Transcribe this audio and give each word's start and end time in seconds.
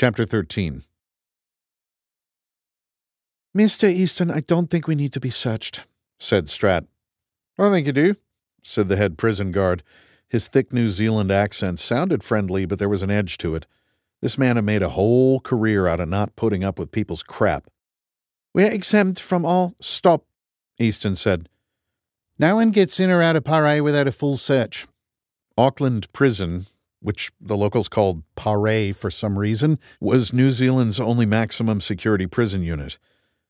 Chapter 0.00 0.24
13 0.24 0.82
Mr. 3.54 3.86
Easton, 3.86 4.30
I 4.30 4.40
don't 4.40 4.70
think 4.70 4.86
we 4.86 4.94
need 4.94 5.12
to 5.12 5.20
be 5.20 5.28
searched, 5.28 5.86
said 6.18 6.46
Stratt. 6.46 6.86
I 7.58 7.68
think 7.68 7.86
you 7.86 7.92
do, 7.92 8.14
said 8.62 8.88
the 8.88 8.96
head 8.96 9.18
prison 9.18 9.52
guard. 9.52 9.82
His 10.26 10.48
thick 10.48 10.72
New 10.72 10.88
Zealand 10.88 11.30
accent 11.30 11.80
sounded 11.80 12.24
friendly, 12.24 12.64
but 12.64 12.78
there 12.78 12.88
was 12.88 13.02
an 13.02 13.10
edge 13.10 13.36
to 13.36 13.54
it. 13.54 13.66
This 14.22 14.38
man 14.38 14.56
had 14.56 14.64
made 14.64 14.82
a 14.82 14.88
whole 14.88 15.38
career 15.38 15.86
out 15.86 16.00
of 16.00 16.08
not 16.08 16.34
putting 16.34 16.64
up 16.64 16.78
with 16.78 16.92
people's 16.92 17.22
crap. 17.22 17.68
We're 18.54 18.72
exempt 18.72 19.20
from 19.20 19.44
all. 19.44 19.74
Stop, 19.82 20.24
Easton 20.78 21.14
said. 21.14 21.50
No 22.38 22.54
one 22.54 22.70
gets 22.70 22.98
in 23.00 23.10
or 23.10 23.20
out 23.20 23.36
of 23.36 23.44
Paré 23.44 23.84
without 23.84 24.08
a 24.08 24.12
full 24.12 24.38
search. 24.38 24.86
Auckland 25.58 26.10
Prison, 26.14 26.68
which 27.00 27.30
the 27.40 27.56
locals 27.56 27.88
called 27.88 28.22
Paré 28.36 28.94
for 28.94 29.10
some 29.10 29.38
reason, 29.38 29.78
was 30.00 30.32
New 30.32 30.50
Zealand's 30.50 31.00
only 31.00 31.26
maximum 31.26 31.80
security 31.80 32.26
prison 32.26 32.62
unit. 32.62 32.98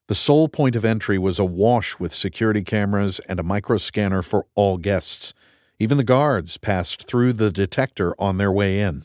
The 0.08 0.14
sole 0.14 0.48
point 0.48 0.74
of 0.74 0.84
entry 0.84 1.18
was 1.18 1.38
awash 1.38 2.00
with 2.00 2.12
security 2.12 2.62
cameras 2.62 3.20
and 3.28 3.38
a 3.38 3.44
microscanner 3.44 4.24
for 4.24 4.46
all 4.54 4.76
guests. 4.76 5.34
Even 5.78 5.98
the 5.98 6.04
guards 6.04 6.58
passed 6.58 7.06
through 7.06 7.34
the 7.34 7.50
detector 7.50 8.14
on 8.18 8.36
their 8.36 8.50
way 8.50 8.80
in. 8.80 9.04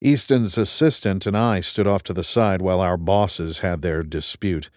Easton's 0.00 0.58
assistant 0.58 1.26
and 1.26 1.36
I 1.36 1.60
stood 1.60 1.86
off 1.86 2.02
to 2.04 2.12
the 2.12 2.24
side 2.24 2.60
while 2.60 2.80
our 2.80 2.96
bosses 2.96 3.60
had 3.60 3.82
their 3.82 4.02
dispute. 4.02 4.68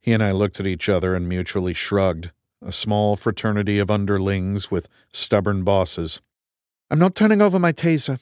He 0.00 0.12
and 0.12 0.22
I 0.22 0.30
looked 0.30 0.60
at 0.60 0.68
each 0.68 0.88
other 0.88 1.16
and 1.16 1.28
mutually 1.28 1.74
shrugged, 1.74 2.30
a 2.62 2.70
small 2.70 3.16
fraternity 3.16 3.80
of 3.80 3.90
underlings 3.90 4.70
with 4.70 4.88
stubborn 5.12 5.64
bosses. 5.64 6.20
I'm 6.90 7.00
not 7.00 7.16
turning 7.16 7.42
over 7.42 7.58
my 7.58 7.72
taser. 7.72 8.20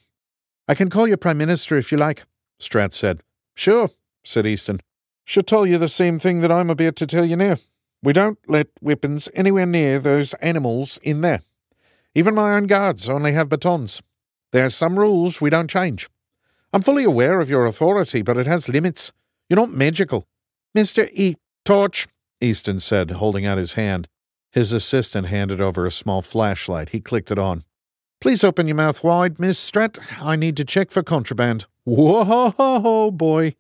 I 0.68 0.74
can 0.74 0.90
call 0.90 1.06
you 1.06 1.16
Prime 1.16 1.38
Minister 1.38 1.76
if 1.76 1.92
you 1.92 1.98
like, 1.98 2.24
Stratt 2.60 2.92
said. 2.92 3.22
Sure, 3.54 3.90
said 4.24 4.46
Easton. 4.46 4.80
She'll 5.24 5.42
tell 5.42 5.66
you 5.66 5.78
the 5.78 5.88
same 5.88 6.18
thing 6.18 6.40
that 6.40 6.50
I'm 6.50 6.70
about 6.70 6.96
to 6.96 7.06
tell 7.06 7.24
you 7.24 7.36
now. 7.36 7.56
We 8.02 8.12
don't 8.12 8.38
let 8.48 8.68
weapons 8.80 9.28
anywhere 9.34 9.66
near 9.66 9.98
those 9.98 10.34
animals 10.34 10.98
in 11.02 11.20
there. 11.20 11.42
Even 12.14 12.34
my 12.34 12.54
own 12.54 12.66
guards 12.66 13.08
only 13.08 13.32
have 13.32 13.48
batons. 13.48 14.02
There 14.52 14.64
are 14.64 14.70
some 14.70 14.98
rules 14.98 15.40
we 15.40 15.50
don't 15.50 15.70
change. 15.70 16.08
I'm 16.72 16.82
fully 16.82 17.04
aware 17.04 17.40
of 17.40 17.50
your 17.50 17.66
authority, 17.66 18.22
but 18.22 18.36
it 18.36 18.46
has 18.46 18.68
limits. 18.68 19.12
You're 19.48 19.58
not 19.58 19.70
magical. 19.70 20.24
Mr. 20.76 21.08
E. 21.12 21.36
Torch, 21.64 22.08
Easton 22.40 22.80
said, 22.80 23.12
holding 23.12 23.46
out 23.46 23.58
his 23.58 23.74
hand. 23.74 24.08
His 24.50 24.72
assistant 24.72 25.28
handed 25.28 25.60
over 25.60 25.86
a 25.86 25.90
small 25.90 26.22
flashlight. 26.22 26.90
He 26.90 27.00
clicked 27.00 27.30
it 27.30 27.38
on. 27.38 27.64
Please 28.20 28.42
open 28.42 28.66
your 28.66 28.76
mouth 28.76 29.04
wide, 29.04 29.38
Miss 29.38 29.58
Stratt. 29.58 29.98
I 30.20 30.36
need 30.36 30.56
to 30.56 30.64
check 30.64 30.90
for 30.90 31.02
contraband. 31.02 31.66
Whoa, 31.84 33.10
boy. 33.14 33.54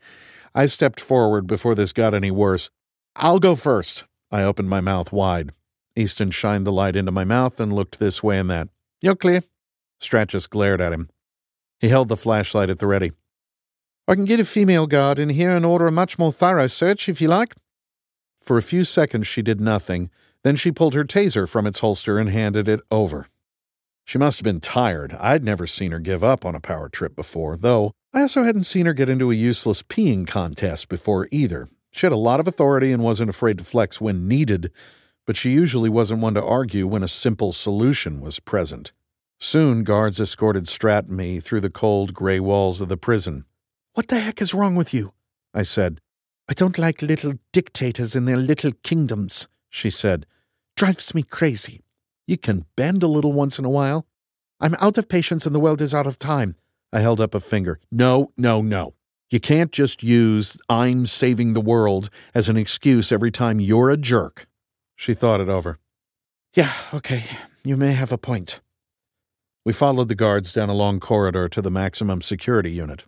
I 0.54 0.66
stepped 0.66 1.00
forward 1.00 1.46
before 1.46 1.74
this 1.74 1.92
got 1.92 2.14
any 2.14 2.30
worse. 2.30 2.70
I'll 3.14 3.38
go 3.38 3.54
first. 3.54 4.06
I 4.30 4.42
opened 4.42 4.70
my 4.70 4.80
mouth 4.80 5.12
wide. 5.12 5.52
Easton 5.94 6.30
shined 6.30 6.66
the 6.66 6.72
light 6.72 6.96
into 6.96 7.12
my 7.12 7.24
mouth 7.24 7.60
and 7.60 7.72
looked 7.72 7.98
this 7.98 8.22
way 8.22 8.38
and 8.38 8.50
that. 8.50 8.68
You're 9.00 9.16
clear. 9.16 9.42
Stratt 10.00 10.48
glared 10.50 10.80
at 10.80 10.92
him. 10.92 11.10
He 11.78 11.88
held 11.88 12.08
the 12.08 12.16
flashlight 12.16 12.70
at 12.70 12.78
the 12.78 12.86
ready. 12.86 13.12
I 14.08 14.14
can 14.14 14.24
get 14.24 14.40
a 14.40 14.44
female 14.44 14.86
guard 14.86 15.18
in 15.18 15.30
here 15.30 15.54
and 15.54 15.64
order 15.64 15.86
a 15.86 15.92
much 15.92 16.18
more 16.18 16.32
thorough 16.32 16.66
search 16.66 17.08
if 17.08 17.20
you 17.20 17.28
like. 17.28 17.54
For 18.40 18.56
a 18.56 18.62
few 18.62 18.84
seconds 18.84 19.26
she 19.26 19.42
did 19.42 19.60
nothing. 19.60 20.10
Then 20.42 20.56
she 20.56 20.72
pulled 20.72 20.94
her 20.94 21.04
taser 21.04 21.48
from 21.48 21.66
its 21.66 21.80
holster 21.80 22.18
and 22.18 22.30
handed 22.30 22.68
it 22.68 22.80
over. 22.90 23.28
She 24.06 24.18
must 24.18 24.38
have 24.38 24.44
been 24.44 24.60
tired. 24.60 25.16
I'd 25.18 25.42
never 25.42 25.66
seen 25.66 25.90
her 25.90 25.98
give 25.98 26.22
up 26.22 26.46
on 26.46 26.54
a 26.54 26.60
power 26.60 26.88
trip 26.88 27.16
before, 27.16 27.56
though 27.56 27.90
I 28.14 28.22
also 28.22 28.44
hadn't 28.44 28.62
seen 28.62 28.86
her 28.86 28.94
get 28.94 29.08
into 29.08 29.32
a 29.32 29.34
useless 29.34 29.82
peeing 29.82 30.28
contest 30.28 30.88
before 30.88 31.26
either. 31.32 31.68
She 31.90 32.06
had 32.06 32.12
a 32.12 32.16
lot 32.16 32.38
of 32.38 32.46
authority 32.46 32.92
and 32.92 33.02
wasn't 33.02 33.30
afraid 33.30 33.58
to 33.58 33.64
flex 33.64 34.00
when 34.00 34.28
needed, 34.28 34.70
but 35.26 35.36
she 35.36 35.50
usually 35.50 35.90
wasn't 35.90 36.20
one 36.20 36.34
to 36.34 36.44
argue 36.44 36.86
when 36.86 37.02
a 37.02 37.08
simple 37.08 37.52
solution 37.52 38.20
was 38.20 38.38
present. 38.38 38.92
Soon, 39.40 39.82
guards 39.82 40.20
escorted 40.20 40.66
Stratt 40.66 41.08
and 41.08 41.16
me 41.16 41.40
through 41.40 41.60
the 41.60 41.68
cold, 41.68 42.14
gray 42.14 42.38
walls 42.38 42.80
of 42.80 42.88
the 42.88 42.96
prison. 42.96 43.44
What 43.94 44.06
the 44.06 44.20
heck 44.20 44.40
is 44.40 44.54
wrong 44.54 44.76
with 44.76 44.94
you? 44.94 45.14
I 45.52 45.62
said. 45.62 46.00
I 46.48 46.52
don't 46.52 46.78
like 46.78 47.02
little 47.02 47.34
dictators 47.52 48.14
in 48.14 48.24
their 48.24 48.36
little 48.36 48.70
kingdoms, 48.84 49.48
she 49.68 49.90
said. 49.90 50.26
Drives 50.76 51.12
me 51.12 51.24
crazy. 51.24 51.80
You 52.26 52.36
can 52.36 52.66
bend 52.76 53.02
a 53.02 53.08
little 53.08 53.32
once 53.32 53.58
in 53.58 53.64
a 53.64 53.70
while. 53.70 54.06
I'm 54.60 54.74
out 54.80 54.98
of 54.98 55.08
patience 55.08 55.46
and 55.46 55.54
the 55.54 55.60
world 55.60 55.80
is 55.80 55.94
out 55.94 56.06
of 56.06 56.18
time. 56.18 56.56
I 56.92 57.00
held 57.00 57.20
up 57.20 57.34
a 57.34 57.40
finger. 57.40 57.78
No, 57.90 58.32
no, 58.36 58.62
no. 58.62 58.94
You 59.30 59.40
can't 59.40 59.72
just 59.72 60.02
use 60.02 60.58
I'm 60.68 61.06
saving 61.06 61.54
the 61.54 61.60
world 61.60 62.10
as 62.34 62.48
an 62.48 62.56
excuse 62.56 63.10
every 63.10 63.30
time 63.30 63.60
you're 63.60 63.90
a 63.90 63.96
jerk. 63.96 64.46
She 64.94 65.14
thought 65.14 65.40
it 65.40 65.48
over. 65.48 65.78
Yeah, 66.54 66.72
okay. 66.94 67.24
You 67.64 67.76
may 67.76 67.92
have 67.92 68.12
a 68.12 68.18
point. 68.18 68.60
We 69.64 69.72
followed 69.72 70.08
the 70.08 70.14
guards 70.14 70.52
down 70.52 70.68
a 70.68 70.74
long 70.74 71.00
corridor 71.00 71.48
to 71.48 71.60
the 71.60 71.72
maximum 71.72 72.22
security 72.22 72.70
unit. 72.70 73.04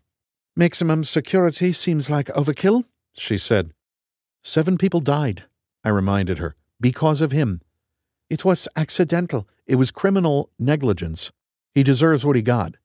Maximum 0.57 1.05
security 1.05 1.73
seems 1.73 2.11
like 2.11 2.27
overkill, 2.27 2.85
she 3.15 3.39
said. 3.39 3.71
Seven 4.43 4.77
people 4.77 4.99
died, 4.99 5.45
I 5.85 5.91
reminded 5.91 6.39
her, 6.39 6.57
because 6.81 7.21
of 7.21 7.31
him. 7.31 7.61
It 8.31 8.45
was 8.45 8.69
accidental. 8.77 9.49
It 9.67 9.77
was 9.77 9.91
criminal 9.91 10.51
negligence. 10.59 11.33
He 11.75 11.83
deserves 11.83 12.27
what 12.27 12.37
he 12.37 12.43
got. 12.43 12.77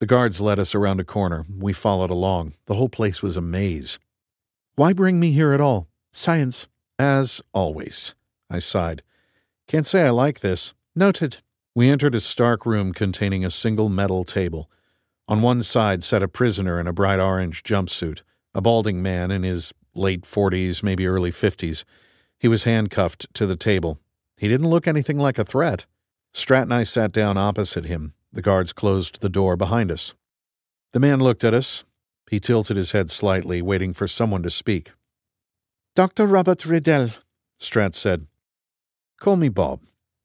The 0.00 0.06
guards 0.06 0.40
led 0.40 0.58
us 0.58 0.74
around 0.74 1.00
a 1.00 1.04
corner. 1.04 1.44
We 1.58 1.72
followed 1.72 2.10
along. 2.10 2.54
The 2.66 2.74
whole 2.74 2.88
place 2.88 3.22
was 3.22 3.36
a 3.36 3.42
maze. 3.42 3.98
Why 4.74 4.92
bring 4.92 5.20
me 5.20 5.32
here 5.32 5.52
at 5.52 5.60
all? 5.60 5.88
Science. 6.12 6.68
As 6.98 7.42
always. 7.52 8.14
I 8.50 8.58
sighed. 8.58 9.02
Can't 9.68 9.86
say 9.86 10.06
I 10.06 10.10
like 10.10 10.40
this. 10.40 10.74
Noted. 10.94 11.38
We 11.74 11.90
entered 11.90 12.14
a 12.14 12.20
stark 12.20 12.64
room 12.64 12.92
containing 12.92 13.44
a 13.44 13.50
single 13.50 13.90
metal 13.90 14.24
table. 14.24 14.70
On 15.28 15.42
one 15.42 15.62
side 15.62 16.04
sat 16.04 16.22
a 16.22 16.28
prisoner 16.28 16.80
in 16.80 16.86
a 16.86 16.92
bright 16.92 17.20
orange 17.20 17.62
jumpsuit, 17.62 18.22
a 18.54 18.62
balding 18.62 19.02
man 19.02 19.30
in 19.30 19.42
his 19.42 19.74
late 19.94 20.22
40s, 20.22 20.82
maybe 20.82 21.06
early 21.06 21.30
50s. 21.30 21.84
He 22.38 22.48
was 22.48 22.64
handcuffed 22.64 23.26
to 23.34 23.46
the 23.46 23.56
table. 23.56 23.98
He 24.36 24.48
didn't 24.48 24.68
look 24.68 24.86
anything 24.86 25.18
like 25.18 25.38
a 25.38 25.44
threat. 25.44 25.86
Stratt 26.34 26.64
and 26.64 26.74
I 26.74 26.82
sat 26.82 27.12
down 27.12 27.36
opposite 27.36 27.86
him. 27.86 28.12
The 28.32 28.42
guards 28.42 28.72
closed 28.72 29.20
the 29.20 29.30
door 29.30 29.56
behind 29.56 29.90
us. 29.90 30.14
The 30.92 31.00
man 31.00 31.20
looked 31.20 31.44
at 31.44 31.54
us. 31.54 31.84
He 32.30 32.40
tilted 32.40 32.76
his 32.76 32.92
head 32.92 33.10
slightly, 33.10 33.62
waiting 33.62 33.94
for 33.94 34.06
someone 34.06 34.42
to 34.42 34.50
speak. 34.50 34.92
Dr. 35.94 36.26
Robert 36.26 36.58
Redell, 36.58 37.18
Stratt 37.58 37.94
said. 37.94 38.26
Call 39.18 39.36
me 39.36 39.48
Bob, 39.48 39.80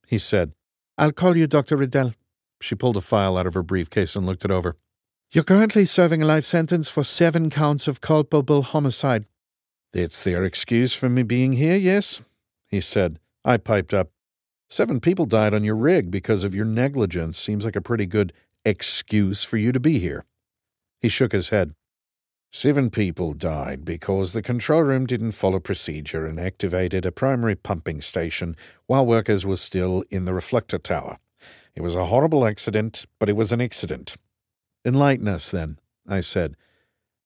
he 0.08 0.18
said. 0.18 0.52
I'll 0.98 1.14
call 1.14 1.38
you 1.38 1.48
Dr. 1.48 1.78
Redell. 1.78 2.14
She 2.60 2.76
pulled 2.76 2.98
a 2.98 3.02
file 3.02 3.38
out 3.38 3.48
of 3.48 3.54
her 3.54 3.64
briefcase 3.64 4.16
and 4.16 4.26
looked 4.26 4.44
it 4.44 4.52
over. 4.52 4.76
You're 5.32 5.46
currently 5.46 5.86
serving 5.86 6.22
a 6.22 6.26
life 6.26 6.44
sentence 6.44 6.90
for 6.90 7.06
seven 7.06 7.50
counts 7.50 7.88
of 7.88 8.02
culpable 8.02 8.64
homicide. 8.64 9.26
That's 9.94 10.24
their 10.24 10.44
excuse 10.44 10.94
for 10.94 11.08
me 11.08 11.24
being 11.24 11.54
here, 11.54 11.78
yes? 11.78 12.22
He 12.68 12.82
said. 12.82 13.20
I 13.44 13.58
piped 13.58 13.94
up. 13.94 14.10
Seven 14.70 15.00
people 15.00 15.26
died 15.26 15.54
on 15.54 15.64
your 15.64 15.76
rig 15.76 16.12
because 16.12 16.44
of 16.44 16.56
your 16.56 16.66
negligence. 16.66 17.38
Seems 17.38 17.66
like 17.66 17.76
a 17.76 17.82
pretty 17.82 18.06
good 18.06 18.34
excuse 18.64 19.44
for 19.44 19.58
you 19.58 19.72
to 19.72 19.80
be 19.80 20.00
here. 20.00 20.26
He 21.02 21.10
shook 21.10 21.32
his 21.32 21.50
head. 21.50 21.74
Seven 22.54 22.90
people 22.90 23.34
died 23.34 23.86
because 23.86 24.34
the 24.34 24.42
control 24.42 24.84
room 24.84 25.06
didn't 25.06 25.32
follow 25.32 25.60
procedure 25.60 26.26
and 26.26 26.40
activated 26.40 27.06
a 27.06 27.12
primary 27.12 27.56
pumping 27.56 28.02
station 28.02 28.56
while 28.88 29.06
workers 29.06 29.46
were 29.46 29.58
still 29.58 30.04
in 30.12 30.26
the 30.26 30.34
reflector 30.34 30.78
tower. 30.78 31.18
It 31.76 31.82
was 31.82 31.96
a 31.96 32.06
horrible 32.06 32.46
accident, 32.46 33.06
but 33.20 33.30
it 33.30 33.38
was 33.38 33.52
an 33.52 33.62
accident. 33.62 34.16
Enlighten 34.86 35.28
us, 35.28 35.50
then, 35.50 35.80
I 36.08 36.20
said. 36.20 36.56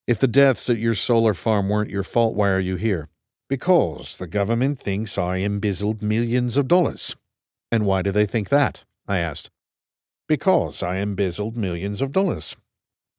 If 0.07 0.19
the 0.19 0.27
deaths 0.27 0.69
at 0.69 0.77
your 0.77 0.93
solar 0.93 1.33
farm 1.33 1.69
weren't 1.69 1.89
your 1.89 2.03
fault, 2.03 2.35
why 2.35 2.49
are 2.49 2.59
you 2.59 2.75
here? 2.75 3.09
Because 3.47 4.17
the 4.17 4.27
government 4.27 4.79
thinks 4.79 5.17
I 5.17 5.37
embezzled 5.37 6.01
millions 6.01 6.57
of 6.57 6.67
dollars. 6.67 7.15
And 7.71 7.85
why 7.85 8.01
do 8.01 8.11
they 8.11 8.25
think 8.25 8.49
that? 8.49 8.85
I 9.07 9.19
asked. 9.19 9.51
Because 10.27 10.81
I 10.81 10.97
embezzled 10.97 11.55
millions 11.55 12.01
of 12.01 12.11
dollars. 12.11 12.55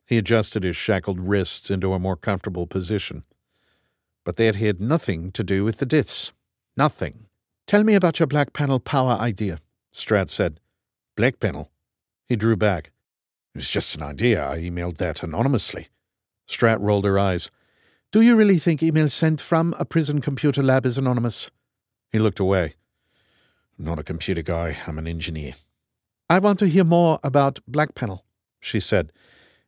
He 0.06 0.19
adjusted 0.19 0.64
his 0.64 0.76
shackled 0.76 1.20
wrists 1.20 1.70
into 1.70 1.93
a 1.93 1.99
more 1.99 2.17
comfortable 2.17 2.67
position. 2.67 3.25
But 4.25 4.37
that 4.37 4.56
had 4.56 4.81
nothing 4.81 5.31
to 5.32 5.44
do 5.44 5.62
with 5.62 5.78
the 5.78 5.87
deaths. 5.87 6.32
Nothing. 6.76 7.26
Tell 7.67 7.84
me 7.84 7.94
about 7.94 8.19
your 8.19 8.26
black 8.26 8.52
panel 8.52 8.81
power 8.81 9.12
idea, 9.12 9.58
Stratt 9.93 10.31
said. 10.31 10.61
Black 11.17 11.38
panel? 11.38 11.70
He 12.29 12.37
drew 12.37 12.56
back. 12.56 12.90
It 13.55 13.58
was 13.58 13.70
just 13.70 13.94
an 13.94 14.02
idea. 14.02 14.44
I 14.44 14.58
emailed 14.58 14.99
that 14.99 15.22
anonymously. 15.22 15.88
Stratt 16.49 16.79
rolled 16.81 17.05
her 17.05 17.19
eyes. 17.19 17.50
Do 18.17 18.23
you 18.23 18.35
really 18.35 18.59
think 18.59 18.83
email 18.83 19.11
sent 19.11 19.43
from 19.43 19.75
a 19.79 19.85
prison 19.85 20.23
computer 20.23 20.63
lab 20.63 20.87
is 20.87 20.97
anonymous? 20.97 21.51
He 22.11 22.19
looked 22.19 22.41
away. 22.41 22.73
I'm 23.79 23.85
not 23.85 23.99
a 23.99 24.03
computer 24.03 24.41
guy, 24.41 24.79
I'm 24.87 24.97
an 24.97 25.07
engineer. 25.07 25.53
I 26.31 26.39
want 26.39 26.59
to 26.61 26.67
hear 26.67 26.83
more 26.83 27.19
about 27.23 27.59
Black 27.69 27.95
Panel, 27.95 28.25
she 28.59 28.81
said. 28.81 29.13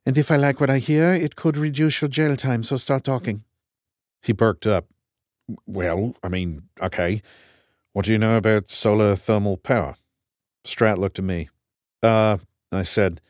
And 0.07 0.17
if 0.17 0.31
I 0.31 0.37
like 0.37 0.61
what 0.61 0.71
I 0.71 0.79
hear, 0.79 1.13
it 1.13 1.37
could 1.37 1.59
reduce 1.59 2.01
your 2.01 2.09
jail 2.09 2.37
time, 2.37 2.63
so 2.63 2.79
start 2.79 3.05
talking. 3.05 3.45
He 4.23 4.33
perked 4.33 4.67
up. 4.67 4.87
Well, 5.67 6.17
I 6.23 6.29
mean, 6.31 6.71
okay. 6.81 7.21
What 7.93 8.07
do 8.07 8.13
you 8.13 8.19
know 8.19 8.39
about 8.39 8.71
solar 8.71 9.15
thermal 9.15 9.59
power? 9.59 9.97
Stratt 10.65 10.97
looked 10.97 11.19
at 11.19 11.25
me. 11.27 11.51
Uh, 12.03 12.39
I 12.73 12.83
said, 12.85 13.21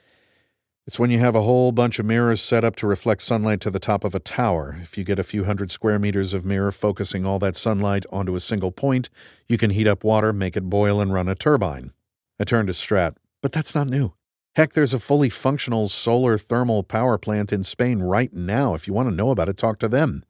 it's 0.88 0.98
when 0.98 1.10
you 1.10 1.18
have 1.18 1.34
a 1.34 1.42
whole 1.42 1.70
bunch 1.70 1.98
of 1.98 2.06
mirrors 2.06 2.40
set 2.40 2.64
up 2.64 2.74
to 2.74 2.86
reflect 2.86 3.20
sunlight 3.20 3.60
to 3.60 3.70
the 3.70 3.78
top 3.78 4.04
of 4.04 4.14
a 4.14 4.18
tower. 4.18 4.78
If 4.80 4.96
you 4.96 5.04
get 5.04 5.18
a 5.18 5.22
few 5.22 5.44
hundred 5.44 5.70
square 5.70 5.98
meters 5.98 6.32
of 6.32 6.46
mirror 6.46 6.70
focusing 6.70 7.26
all 7.26 7.38
that 7.40 7.56
sunlight 7.56 8.06
onto 8.10 8.34
a 8.34 8.40
single 8.40 8.72
point, 8.72 9.10
you 9.50 9.58
can 9.58 9.68
heat 9.68 9.86
up 9.86 10.02
water, 10.02 10.32
make 10.32 10.56
it 10.56 10.70
boil, 10.70 10.98
and 11.02 11.12
run 11.12 11.28
a 11.28 11.34
turbine. 11.34 11.92
I 12.40 12.44
turned 12.44 12.68
to 12.68 12.72
Stratt. 12.72 13.16
But 13.42 13.52
that's 13.52 13.74
not 13.74 13.90
new. 13.90 14.14
Heck, 14.56 14.72
there's 14.72 14.94
a 14.94 14.98
fully 14.98 15.28
functional 15.28 15.88
solar 15.88 16.38
thermal 16.38 16.82
power 16.82 17.18
plant 17.18 17.52
in 17.52 17.64
Spain 17.64 17.98
right 17.98 18.32
now. 18.32 18.72
If 18.72 18.88
you 18.88 18.94
want 18.94 19.10
to 19.10 19.14
know 19.14 19.28
about 19.28 19.50
it, 19.50 19.58
talk 19.58 19.78
to 19.80 19.88
them. 19.88 20.24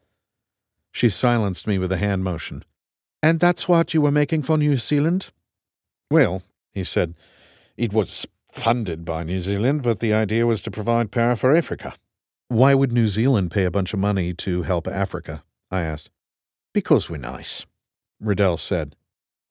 She 0.91 1.09
silenced 1.09 1.69
me 1.69 1.79
with 1.79 1.93
a 1.93 1.99
hand 1.99 2.25
motion. 2.25 2.65
And 3.23 3.39
that's 3.39 3.69
what 3.69 3.95
you 3.95 4.01
were 4.01 4.11
making 4.11 4.43
for 4.43 4.59
New 4.59 4.77
Zealand? 4.77 5.31
Well, 6.11 6.43
he 6.75 6.83
said, 6.83 7.15
it 7.77 7.93
was 7.93 8.27
funded 8.51 9.05
by 9.05 9.23
New 9.23 9.41
Zealand, 9.43 9.83
but 9.83 10.01
the 10.01 10.13
idea 10.13 10.47
was 10.47 10.61
to 10.63 10.71
provide 10.71 11.11
power 11.11 11.37
for 11.37 11.55
Africa. 11.55 11.95
Why 12.49 12.75
would 12.75 12.93
New 12.93 13.09
Zealand 13.09 13.51
pay 13.51 13.65
a 13.65 13.71
bunch 13.71 13.93
of 13.93 14.01
money 14.01 14.33
to 14.35 14.63
help 14.63 14.89
Africa? 14.89 15.45
I 15.71 15.83
asked. 15.83 16.11
Because 16.73 17.11
we're 17.11 17.19
nice, 17.19 17.67
Redell 18.23 18.59
said. 18.59 18.97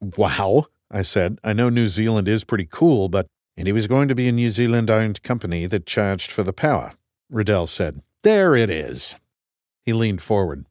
Wow, 0.01 0.65
I 0.89 1.01
said. 1.01 1.39
I 1.43 1.53
know 1.53 1.69
New 1.69 1.87
Zealand 1.87 2.27
is 2.27 2.43
pretty 2.43 2.67
cool, 2.69 3.09
but. 3.09 3.27
And 3.59 3.67
it 3.67 3.73
was 3.73 3.87
going 3.87 4.07
to 4.07 4.13
be 4.13 4.27
a 4.27 4.31
New 4.31 4.49
Zealand 4.49 4.91
owned 4.91 5.23
company 5.23 5.65
that 5.65 5.87
charged 5.87 6.31
for 6.31 6.43
the 6.43 6.53
power, 6.53 6.93
Redell 7.33 7.67
said. 7.67 8.03
There 8.21 8.55
it 8.55 8.69
is. 8.69 9.15
He 9.83 9.93
leaned 9.93 10.21
forward. 10.21 10.65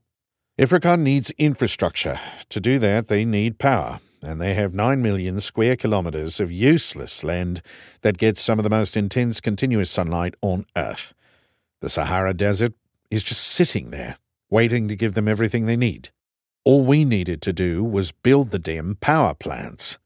Africa 0.56 0.96
needs 0.96 1.32
infrastructure. 1.32 2.20
To 2.48 2.60
do 2.60 2.78
that, 2.78 3.08
they 3.08 3.24
need 3.24 3.58
power 3.58 3.98
and 4.26 4.40
they 4.40 4.54
have 4.54 4.74
9 4.74 5.00
million 5.00 5.40
square 5.40 5.76
kilometres 5.76 6.40
of 6.40 6.50
useless 6.50 7.22
land 7.22 7.62
that 8.02 8.18
gets 8.18 8.40
some 8.40 8.58
of 8.58 8.62
the 8.62 8.70
most 8.70 8.96
intense 8.96 9.40
continuous 9.40 9.90
sunlight 9.90 10.34
on 10.42 10.64
Earth. 10.76 11.14
The 11.80 11.88
Sahara 11.88 12.34
Desert 12.34 12.74
is 13.10 13.22
just 13.22 13.42
sitting 13.42 13.90
there, 13.90 14.16
waiting 14.50 14.88
to 14.88 14.96
give 14.96 15.14
them 15.14 15.28
everything 15.28 15.66
they 15.66 15.76
need. 15.76 16.10
All 16.64 16.84
we 16.84 17.04
needed 17.04 17.40
to 17.42 17.52
do 17.52 17.84
was 17.84 18.10
build 18.12 18.50
the 18.50 18.58
damn 18.58 18.96
power 18.96 19.34
plants. 19.34 19.98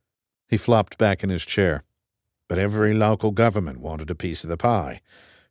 He 0.49 0.56
flopped 0.56 0.99
back 0.99 1.25
in 1.25 1.31
his 1.31 1.46
chair. 1.46 1.84
But 2.49 2.58
every 2.58 2.93
local 2.94 3.31
government 3.31 3.81
wanted 3.81 4.11
a 4.11 4.14
piece 4.14 4.43
of 4.43 4.50
the 4.50 4.56
pie. 4.56 5.00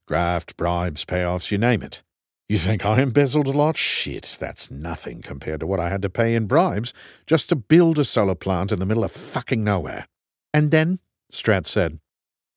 Graft, 0.06 0.58
bribes, 0.58 1.06
payoffs, 1.06 1.50
you 1.50 1.58
name 1.58 1.82
it. 1.82 2.04
You 2.50 2.58
think 2.58 2.84
I 2.84 3.00
embezzled 3.00 3.48
a 3.48 3.52
lot? 3.52 3.78
Shit, 3.78 4.36
that's 4.40 4.72
nothing 4.72 5.22
compared 5.22 5.60
to 5.60 5.68
what 5.68 5.80
I 5.80 5.90
had 5.90 6.02
to 6.02 6.10
pay 6.10 6.34
in 6.34 6.48
bribes 6.48 6.96
just 7.28 7.48
to 7.50 7.56
build 7.56 8.00
a 8.00 8.04
solar 8.04 8.34
plant 8.34 8.72
in 8.72 8.80
the 8.80 8.88
middle 8.88 9.04
of 9.04 9.12
fucking 9.12 9.64
nowhere. 9.64 10.08
And 10.52 10.72
then? 10.72 10.98
Stratt 11.32 11.68
said. 11.68 12.00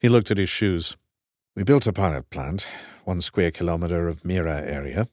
He 0.01 0.09
looked 0.09 0.31
at 0.31 0.39
his 0.39 0.49
shoes. 0.49 0.97
We 1.55 1.63
built 1.63 1.87
a 1.87 1.93
pilot 1.93 2.31
plant, 2.31 2.67
one 3.05 3.21
square 3.21 3.51
kilometre 3.51 4.09
of 4.09 4.25
mirror 4.25 4.49
area. 4.49 5.09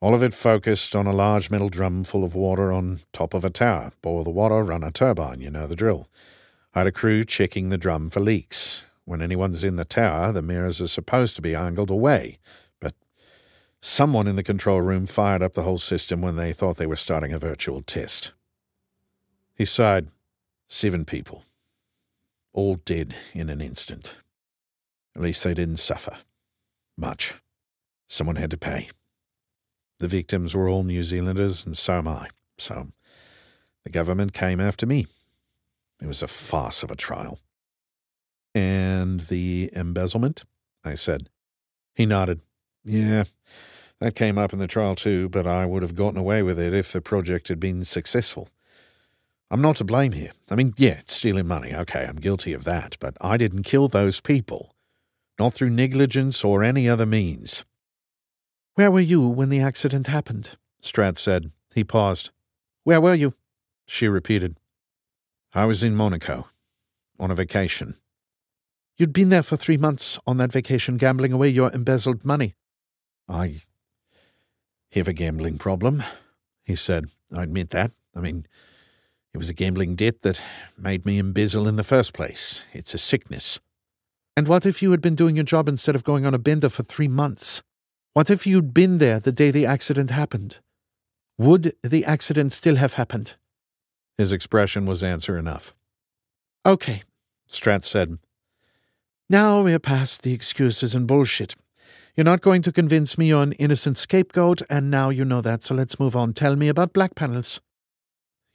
All 0.00 0.14
of 0.14 0.22
it 0.22 0.34
focused 0.34 0.94
on 0.94 1.08
a 1.08 1.12
large 1.12 1.50
metal 1.50 1.68
drum 1.68 2.04
full 2.04 2.22
of 2.22 2.36
water 2.36 2.70
on 2.70 3.00
top 3.12 3.34
of 3.34 3.44
a 3.44 3.50
tower. 3.50 3.90
Boil 4.02 4.22
the 4.22 4.30
water, 4.30 4.62
run 4.62 4.84
a 4.84 4.92
turbine, 4.92 5.40
you 5.40 5.50
know 5.50 5.66
the 5.66 5.74
drill. 5.74 6.08
I 6.74 6.80
had 6.80 6.86
a 6.86 6.92
crew 6.92 7.24
checking 7.24 7.70
the 7.70 7.76
drum 7.76 8.08
for 8.08 8.20
leaks. 8.20 8.84
When 9.04 9.20
anyone's 9.20 9.64
in 9.64 9.74
the 9.74 9.84
tower, 9.84 10.30
the 10.30 10.42
mirrors 10.42 10.80
are 10.80 10.86
supposed 10.86 11.34
to 11.34 11.42
be 11.42 11.56
angled 11.56 11.90
away 11.90 12.38
Someone 13.80 14.26
in 14.26 14.36
the 14.36 14.42
control 14.42 14.82
room 14.82 15.06
fired 15.06 15.42
up 15.42 15.54
the 15.54 15.62
whole 15.62 15.78
system 15.78 16.20
when 16.20 16.36
they 16.36 16.52
thought 16.52 16.76
they 16.76 16.86
were 16.86 16.96
starting 16.96 17.32
a 17.32 17.38
virtual 17.38 17.80
test. 17.80 18.32
He 19.54 19.64
sighed. 19.64 20.08
Seven 20.68 21.04
people. 21.04 21.44
All 22.52 22.76
dead 22.76 23.14
in 23.32 23.48
an 23.48 23.60
instant. 23.60 24.16
At 25.16 25.22
least 25.22 25.42
they 25.44 25.54
didn't 25.54 25.78
suffer. 25.78 26.16
Much. 26.96 27.34
Someone 28.06 28.36
had 28.36 28.50
to 28.50 28.56
pay. 28.56 28.90
The 29.98 30.08
victims 30.08 30.54
were 30.54 30.68
all 30.68 30.82
New 30.82 31.02
Zealanders, 31.02 31.64
and 31.66 31.76
so 31.76 31.94
am 31.94 32.08
I. 32.08 32.28
So 32.58 32.88
the 33.84 33.90
government 33.90 34.32
came 34.32 34.60
after 34.60 34.86
me. 34.86 35.06
It 36.00 36.06
was 36.06 36.22
a 36.22 36.28
farce 36.28 36.82
of 36.82 36.90
a 36.90 36.96
trial. 36.96 37.38
And 38.54 39.20
the 39.22 39.70
embezzlement? 39.74 40.44
I 40.84 40.94
said. 40.94 41.28
He 41.94 42.06
nodded. 42.06 42.40
Yeah, 42.84 43.24
that 44.00 44.14
came 44.14 44.38
up 44.38 44.52
in 44.52 44.58
the 44.58 44.66
trial 44.66 44.94
too, 44.94 45.28
but 45.28 45.46
I 45.46 45.66
would 45.66 45.82
have 45.82 45.94
gotten 45.94 46.18
away 46.18 46.42
with 46.42 46.58
it 46.58 46.72
if 46.72 46.92
the 46.92 47.00
project 47.00 47.48
had 47.48 47.60
been 47.60 47.84
successful. 47.84 48.48
I'm 49.50 49.60
not 49.60 49.76
to 49.76 49.84
blame 49.84 50.12
here. 50.12 50.32
I 50.50 50.54
mean, 50.54 50.74
yeah, 50.76 50.98
it's 51.00 51.14
stealing 51.14 51.46
money. 51.46 51.74
Okay, 51.74 52.06
I'm 52.08 52.16
guilty 52.16 52.52
of 52.52 52.64
that, 52.64 52.96
but 53.00 53.16
I 53.20 53.36
didn't 53.36 53.64
kill 53.64 53.88
those 53.88 54.20
people. 54.20 54.74
Not 55.38 55.52
through 55.52 55.70
negligence 55.70 56.44
or 56.44 56.62
any 56.62 56.88
other 56.88 57.06
means. 57.06 57.64
Where 58.74 58.90
were 58.90 59.00
you 59.00 59.26
when 59.26 59.48
the 59.48 59.60
accident 59.60 60.06
happened? 60.06 60.56
Stratt 60.80 61.18
said. 61.18 61.50
He 61.74 61.84
paused. 61.84 62.30
Where 62.84 63.00
were 63.00 63.14
you? 63.14 63.34
She 63.86 64.08
repeated. 64.08 64.56
I 65.52 65.64
was 65.64 65.82
in 65.82 65.96
Monaco, 65.96 66.48
on 67.18 67.30
a 67.30 67.34
vacation. 67.34 67.96
You'd 68.96 69.12
been 69.12 69.30
there 69.30 69.42
for 69.42 69.56
three 69.56 69.76
months 69.76 70.18
on 70.26 70.36
that 70.36 70.52
vacation 70.52 70.96
gambling 70.96 71.32
away 71.32 71.48
your 71.48 71.72
embezzled 71.72 72.24
money. 72.24 72.54
I 73.30 73.60
have 74.92 75.08
a 75.08 75.12
gambling 75.12 75.58
problem, 75.58 76.02
he 76.64 76.74
said. 76.74 77.06
I 77.34 77.44
admit 77.44 77.70
that. 77.70 77.92
I 78.16 78.20
mean, 78.20 78.46
it 79.32 79.38
was 79.38 79.48
a 79.48 79.54
gambling 79.54 79.94
debt 79.94 80.22
that 80.22 80.44
made 80.76 81.06
me 81.06 81.18
embezzle 81.18 81.68
in 81.68 81.76
the 81.76 81.84
first 81.84 82.12
place. 82.12 82.64
It's 82.72 82.92
a 82.92 82.98
sickness. 82.98 83.60
And 84.36 84.48
what 84.48 84.66
if 84.66 84.82
you 84.82 84.90
had 84.90 85.00
been 85.00 85.14
doing 85.14 85.36
your 85.36 85.44
job 85.44 85.68
instead 85.68 85.94
of 85.94 86.02
going 86.02 86.26
on 86.26 86.34
a 86.34 86.38
bender 86.38 86.68
for 86.68 86.82
three 86.82 87.08
months? 87.08 87.62
What 88.14 88.30
if 88.30 88.46
you'd 88.46 88.74
been 88.74 88.98
there 88.98 89.20
the 89.20 89.32
day 89.32 89.52
the 89.52 89.66
accident 89.66 90.10
happened? 90.10 90.58
Would 91.38 91.74
the 91.82 92.04
accident 92.04 92.52
still 92.52 92.76
have 92.76 92.94
happened? 92.94 93.34
His 94.18 94.32
expression 94.32 94.86
was 94.86 95.02
answer 95.04 95.38
enough. 95.38 95.72
Okay, 96.66 97.02
Stratt 97.48 97.84
said. 97.84 98.18
Now 99.28 99.62
we're 99.62 99.78
past 99.78 100.22
the 100.22 100.34
excuses 100.34 100.94
and 100.94 101.06
bullshit. 101.06 101.54
You're 102.16 102.24
not 102.24 102.40
going 102.40 102.62
to 102.62 102.72
convince 102.72 103.16
me 103.16 103.28
you're 103.28 103.42
an 103.42 103.52
innocent 103.52 103.96
scapegoat, 103.96 104.62
and 104.68 104.90
now 104.90 105.10
you 105.10 105.24
know 105.24 105.40
that, 105.40 105.62
so 105.62 105.74
let's 105.74 106.00
move 106.00 106.16
on. 106.16 106.32
Tell 106.32 106.56
me 106.56 106.68
about 106.68 106.92
black 106.92 107.14
panels. 107.14 107.60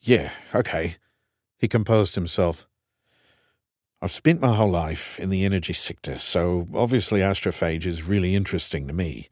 Yeah, 0.02 0.32
okay. 0.54 0.98
He 1.58 1.68
composed 1.68 2.16
himself. 2.16 2.68
I've 4.02 4.12
spent 4.12 4.42
my 4.42 4.54
whole 4.54 4.70
life 4.70 5.20
in 5.20 5.30
the 5.30 5.46
energy 5.46 5.74
sector, 5.74 6.20
so 6.20 6.68
obviously 6.76 7.22
astrophage 7.22 7.86
is 7.86 8.04
really 8.04 8.36
interesting 8.36 8.88
to 8.88 8.94
me. 8.94 9.30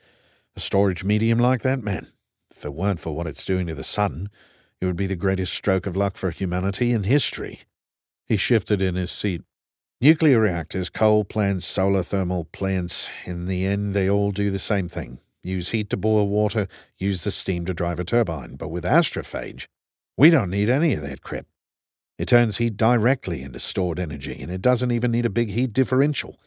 A 0.56 0.60
storage 0.60 1.04
medium 1.04 1.38
like 1.38 1.62
that, 1.62 1.84
man, 1.84 2.08
if 2.50 2.64
it 2.66 2.74
weren't 2.74 3.00
for 3.00 3.16
what 3.16 3.28
it's 3.28 3.46
doing 3.46 3.68
to 3.68 3.76
the 3.76 3.84
sun, 3.84 4.30
it 4.80 4.86
would 4.86 4.96
be 4.96 5.08
the 5.08 5.16
greatest 5.16 5.54
stroke 5.54 5.86
of 5.86 5.96
luck 5.96 6.16
for 6.16 6.32
humanity 6.32 6.92
in 6.92 7.04
history. 7.04 7.62
He 8.26 8.38
shifted 8.38 8.82
in 8.82 8.96
his 8.96 9.12
seat. 9.12 9.44
Nuclear 10.04 10.42
reactors, 10.42 10.90
coal 10.90 11.24
plants, 11.24 11.66
solar 11.66 12.04
thermal 12.04 12.44
plants, 12.44 13.10
in 13.24 13.46
the 13.46 13.66
end, 13.66 13.94
they 13.94 14.10
all 14.10 14.32
do 14.32 14.52
the 14.52 14.60
same 14.60 14.90
thing. 14.90 15.20
Use 15.44 15.70
heat 15.70 15.90
to 15.92 15.96
boil 15.96 16.28
water, 16.28 16.68
use 16.98 17.24
the 17.24 17.32
steam 17.32 17.66
to 17.66 17.74
drive 17.74 18.02
a 18.02 18.04
turbine. 18.04 18.58
But 18.58 18.68
with 18.68 18.84
astrophage, 18.84 19.68
we 20.18 20.30
don't 20.30 20.50
need 20.50 20.70
any 20.70 20.94
of 20.94 21.04
that 21.04 21.22
crap. 21.22 21.46
It 22.18 22.28
turns 22.28 22.58
heat 22.58 22.76
directly 22.76 23.44
into 23.44 23.60
stored 23.60 23.98
energy, 23.98 24.42
and 24.42 24.52
it 24.52 24.62
doesn't 24.62 24.92
even 24.92 25.10
need 25.10 25.26
a 25.26 25.30
big 25.30 25.52
heat 25.52 25.72
differential. 25.72 26.38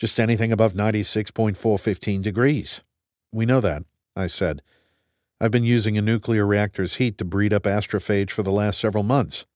Just 0.00 0.18
anything 0.18 0.50
above 0.50 0.72
96.415 0.72 2.20
degrees. 2.20 2.82
We 3.30 3.46
know 3.46 3.60
that, 3.60 3.84
I 4.16 4.26
said. 4.26 4.60
I've 5.40 5.52
been 5.52 5.62
using 5.62 5.96
a 5.96 6.02
nuclear 6.02 6.44
reactor's 6.44 6.96
heat 6.96 7.16
to 7.18 7.24
breed 7.24 7.52
up 7.52 7.62
astrophage 7.62 8.32
for 8.32 8.42
the 8.42 8.50
last 8.50 8.80
several 8.80 9.04
months. 9.04 9.46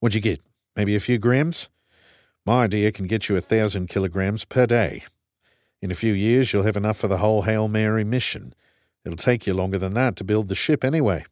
What'd 0.00 0.14
you 0.14 0.22
get? 0.22 0.40
Maybe 0.74 0.96
a 0.96 1.00
few 1.00 1.18
grams? 1.18 1.68
My 2.46 2.62
idea 2.62 2.92
can 2.92 3.08
get 3.08 3.28
you 3.28 3.36
a 3.36 3.40
thousand 3.40 3.88
kilograms 3.88 4.44
per 4.44 4.66
day. 4.66 5.02
In 5.82 5.90
a 5.90 5.96
few 5.96 6.12
years, 6.12 6.52
you'll 6.52 6.62
have 6.62 6.76
enough 6.76 6.96
for 6.96 7.08
the 7.08 7.18
whole 7.18 7.42
Hail 7.42 7.66
Mary 7.66 8.04
mission. 8.04 8.54
It'll 9.04 9.16
take 9.16 9.48
you 9.48 9.52
longer 9.54 9.78
than 9.78 9.94
that 9.94 10.14
to 10.16 10.24
build 10.24 10.48
the 10.48 10.54
ship 10.54 10.84
anyway. 10.84 11.24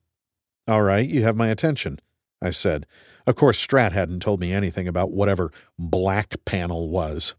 All 0.66 0.83
right, 0.83 1.09
you 1.09 1.23
have 1.23 1.37
my 1.37 1.49
attention, 1.49 2.00
I 2.42 2.50
said. 2.50 2.85
Of 3.28 3.37
course, 3.37 3.64
Strat 3.64 3.92
hadn't 3.92 4.21
told 4.21 4.40
me 4.40 4.52
anything 4.52 4.88
about 4.88 5.12
whatever 5.12 5.52
black 5.78 6.35
panel 6.44 6.88
was. 6.88 7.37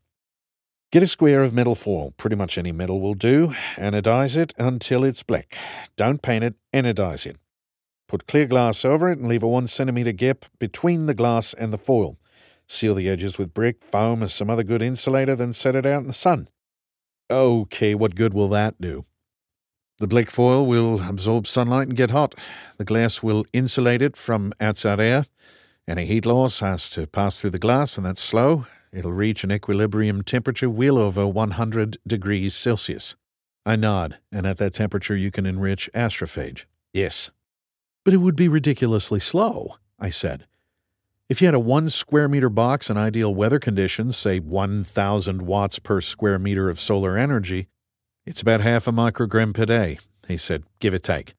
Get 0.92 1.04
a 1.04 1.08
square 1.08 1.42
of 1.42 1.54
metal 1.54 1.76
foil, 1.76 2.12
pretty 2.12 2.38
much 2.38 2.58
any 2.58 2.72
metal 2.72 3.02
will 3.02 3.14
do, 3.14 3.54
anodize 3.76 4.38
it 4.38 4.54
until 4.58 5.04
it's 5.04 5.24
black. 5.24 5.58
Don't 5.98 6.22
paint 6.22 6.46
it, 6.46 6.56
anodize 6.74 7.26
it. 7.26 7.36
Put 8.08 8.28
clear 8.28 8.46
glass 8.46 8.86
over 8.86 9.10
it 9.10 9.18
and 9.18 9.28
leave 9.28 9.44
a 9.44 9.48
one 9.48 9.68
centimeter 9.68 10.14
gap 10.14 10.46
between 10.60 11.08
the 11.08 11.14
glass 11.14 11.54
and 11.54 11.74
the 11.74 11.78
foil. 11.78 12.18
Seal 12.68 12.96
the 12.96 13.10
edges 13.10 13.38
with 13.38 13.54
brick, 13.54 13.84
foam, 13.84 14.24
or 14.24 14.28
some 14.28 14.50
other 14.50 14.64
good 14.64 14.82
insulator, 14.82 15.36
then 15.36 15.54
set 15.54 15.76
it 15.76 15.86
out 15.86 16.02
in 16.02 16.08
the 16.08 16.14
sun. 16.14 16.48
Okay, 17.30 17.96
what 17.96 18.16
good 18.16 18.34
will 18.34 18.50
that 18.50 18.80
do? 18.80 19.06
The 20.00 20.08
Blake 20.08 20.30
foil 20.30 20.66
will 20.66 21.02
absorb 21.08 21.48
sunlight 21.48 21.88
and 21.88 21.96
get 21.96 22.12
hot. 22.12 22.36
The 22.78 22.84
glass 22.84 23.24
will 23.24 23.46
insulate 23.54 24.02
it 24.02 24.18
from 24.18 24.52
outside 24.60 25.00
air. 25.00 25.26
Any 25.88 26.06
heat 26.06 26.26
loss 26.26 26.60
has 26.60 26.90
to 26.92 27.08
pass 27.08 27.40
through 27.40 27.52
the 27.52 27.60
glass, 27.60 27.96
and 27.96 28.06
that's 28.06 28.22
slow. 28.22 28.66
It'll 28.92 29.14
reach 29.14 29.44
an 29.44 29.52
equilibrium 29.52 30.24
temperature 30.24 30.70
well 30.70 30.98
over 30.98 31.28
100 31.28 31.98
degrees 32.06 32.56
Celsius. 32.56 33.16
I 33.66 33.76
nod, 33.76 34.18
and 34.32 34.46
at 34.46 34.58
that 34.58 34.74
temperature 34.74 35.16
you 35.16 35.32
can 35.32 35.46
enrich 35.46 35.90
astrophage. 35.94 36.66
Yes. 36.94 37.32
But 38.04 38.14
it 38.14 38.18
would 38.18 38.36
be 38.36 38.48
ridiculously 38.48 39.20
slow, 39.20 39.78
I 40.00 40.10
said. 40.10 40.46
If 41.28 41.42
you 41.42 41.48
had 41.48 41.56
a 41.56 41.60
one 41.60 41.90
square 41.90 42.28
meter 42.30 42.50
box 42.50 42.88
in 42.88 42.98
ideal 42.98 43.34
weather 43.34 43.58
conditions, 43.58 44.16
say 44.16 44.40
1,000 44.40 45.42
watts 45.42 45.80
per 45.80 46.00
square 46.00 46.38
meter 46.38 46.70
of 46.70 46.80
solar 46.80 47.18
energy, 47.18 47.68
it's 48.28 48.44
about 48.44 48.62
half 48.62 48.88
a 48.88 48.92
microgram 48.92 49.52
per 49.52 49.66
day, 49.66 49.98
he 50.28 50.38
said, 50.38 50.66
give 50.80 50.94
or 50.94 51.00
take. 51.00 51.34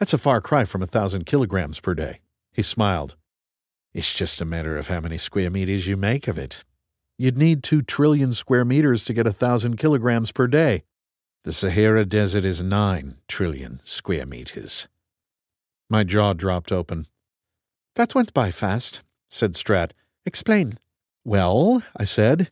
That's 0.00 0.12
a 0.12 0.18
far 0.18 0.40
cry 0.40 0.64
from 0.64 0.82
a 0.82 0.88
thousand 0.88 1.26
kilograms 1.26 1.78
per 1.78 1.94
day. 1.94 2.18
He 2.52 2.62
smiled. 2.62 3.14
It's 3.94 4.16
just 4.16 4.40
a 4.40 4.44
matter 4.44 4.76
of 4.76 4.88
how 4.88 5.00
many 5.00 5.18
square 5.18 5.50
meters 5.50 5.86
you 5.86 5.96
make 5.96 6.26
of 6.26 6.36
it. 6.36 6.64
You'd 7.16 7.38
need 7.38 7.62
two 7.62 7.82
trillion 7.82 8.32
square 8.32 8.64
meters 8.64 9.04
to 9.04 9.12
get 9.12 9.26
a 9.26 9.32
thousand 9.32 9.76
kilograms 9.76 10.32
per 10.32 10.48
day. 10.48 10.82
The 11.44 11.52
Sahara 11.52 12.04
Desert 12.04 12.44
is 12.44 12.60
nine 12.60 13.18
trillion 13.28 13.80
square 13.84 14.26
meters. 14.26 14.88
My 15.88 16.02
jaw 16.02 16.32
dropped 16.32 16.72
open. 16.72 17.06
That 17.94 18.16
went 18.16 18.34
by 18.34 18.50
fast 18.50 19.02
said 19.28 19.54
Stratt. 19.54 19.92
Explain. 20.24 20.78
Well, 21.24 21.82
I 21.96 22.04
said, 22.04 22.50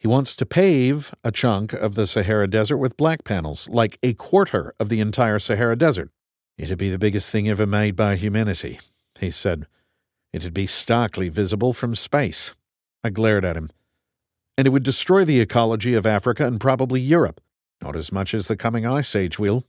he 0.00 0.08
wants 0.08 0.34
to 0.36 0.46
pave 0.46 1.12
a 1.22 1.30
chunk 1.30 1.74
of 1.74 1.94
the 1.94 2.06
Sahara 2.06 2.48
Desert 2.48 2.78
with 2.78 2.96
black 2.96 3.22
panels, 3.22 3.68
like 3.68 3.98
a 4.02 4.14
quarter 4.14 4.74
of 4.80 4.88
the 4.88 5.00
entire 5.00 5.38
Sahara 5.38 5.76
Desert. 5.76 6.10
It'd 6.56 6.78
be 6.78 6.88
the 6.88 6.98
biggest 6.98 7.30
thing 7.30 7.48
ever 7.48 7.66
made 7.66 7.96
by 7.96 8.16
humanity, 8.16 8.80
he 9.18 9.30
said. 9.30 9.66
It'd 10.32 10.54
be 10.54 10.66
starkly 10.66 11.28
visible 11.28 11.72
from 11.72 11.94
space. 11.94 12.54
I 13.04 13.10
glared 13.10 13.44
at 13.44 13.56
him. 13.56 13.70
And 14.56 14.66
it 14.66 14.70
would 14.70 14.82
destroy 14.82 15.24
the 15.24 15.40
ecology 15.40 15.94
of 15.94 16.06
Africa 16.06 16.46
and 16.46 16.60
probably 16.60 17.00
Europe. 17.00 17.40
Not 17.82 17.94
as 17.94 18.10
much 18.10 18.32
as 18.34 18.48
the 18.48 18.56
coming 18.56 18.86
ice 18.86 19.14
age 19.14 19.38
will. 19.38 19.66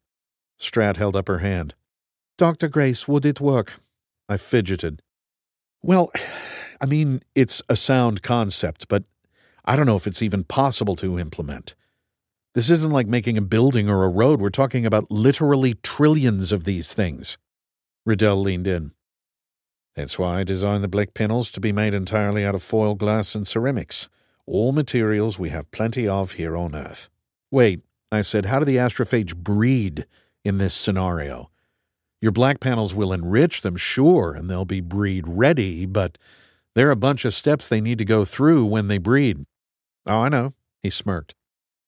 Stratt 0.60 0.98
held 0.98 1.16
up 1.16 1.28
her 1.28 1.40
hand. 1.40 1.74
Dr. 2.38 2.70
Grace, 2.70 3.08
would 3.08 3.26
it 3.26 3.42
work? 3.42 3.82
I 4.30 4.38
fidgeted. 4.38 5.02
Well, 5.84 6.12
I 6.80 6.86
mean, 6.86 7.22
it's 7.36 7.62
a 7.70 7.76
sound 7.76 8.22
concept, 8.22 8.88
but 8.88 9.04
I 9.66 9.76
don't 9.76 9.86
know 9.86 9.96
if 9.96 10.08
it's 10.08 10.22
even 10.22 10.44
possible 10.44 10.96
to 10.98 11.20
implement. 11.20 11.76
This 12.54 12.70
isn't 12.70 12.92
like 12.92 13.08
making 13.08 13.38
a 13.38 13.42
building 13.42 13.90
or 13.90 14.04
a 14.04 14.10
road. 14.10 14.42
We're 14.42 14.50
talking 14.50 14.86
about 14.86 15.10
literally 15.10 15.76
trillions 15.76 16.52
of 16.52 16.64
these 16.66 16.94
things. 16.94 17.38
Redell 18.08 18.42
leaned 18.42 18.68
in. 18.68 18.92
That's 19.96 20.18
why 20.18 20.40
I 20.40 20.44
designed 20.44 20.84
the 20.84 20.90
black 20.90 21.14
panels 21.14 21.52
to 21.52 21.60
be 21.60 21.72
made 21.72 21.94
entirely 21.94 22.46
out 22.46 22.56
of 22.56 22.64
foil 22.64 22.96
glass 22.96 23.36
and 23.36 23.48
ceramics, 23.48 24.10
all 24.46 24.72
materials 24.72 25.38
we 25.38 25.50
have 25.50 25.72
plenty 25.72 26.08
of 26.08 26.34
here 26.34 26.58
on 26.58 26.76
Earth. 26.76 27.10
Wait, 27.52 27.84
I 28.12 28.22
said, 28.22 28.48
how 28.48 28.60
do 28.60 28.66
the 28.66 28.78
astrophage 28.78 29.36
breed 29.36 30.06
in 30.44 30.58
this 30.58 30.74
scenario? 30.74 31.51
Your 32.22 32.32
black 32.32 32.60
panels 32.60 32.94
will 32.94 33.12
enrich 33.12 33.62
them, 33.62 33.76
sure, 33.76 34.34
and 34.34 34.50
they'll 34.50 34.64
be 34.64 34.80
breed 34.80 35.28
ready, 35.28 35.88
but 35.88 36.20
there 36.76 36.88
are 36.88 36.92
a 36.92 36.96
bunch 36.96 37.26
of 37.26 37.34
steps 37.34 37.68
they 37.68 37.82
need 37.82 37.98
to 37.98 38.06
go 38.06 38.24
through 38.24 38.66
when 38.66 38.88
they 38.88 39.00
breed. 39.00 39.46
Oh, 40.06 40.22
I 40.22 40.30
know, 40.30 40.54
he 40.84 40.92
smirked. 40.92 41.34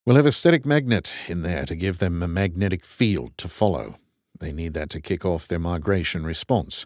We'll 0.06 0.16
have 0.16 0.26
a 0.26 0.32
static 0.32 0.66
magnet 0.66 1.16
in 1.28 1.44
there 1.44 1.66
to 1.66 1.76
give 1.76 2.00
them 2.00 2.22
a 2.22 2.28
magnetic 2.28 2.84
field 2.84 3.38
to 3.38 3.48
follow. 3.48 3.96
They 4.40 4.52
need 4.52 4.74
that 4.74 4.90
to 4.90 5.00
kick 5.00 5.24
off 5.24 5.48
their 5.48 5.60
migration 5.60 6.26
response. 6.26 6.86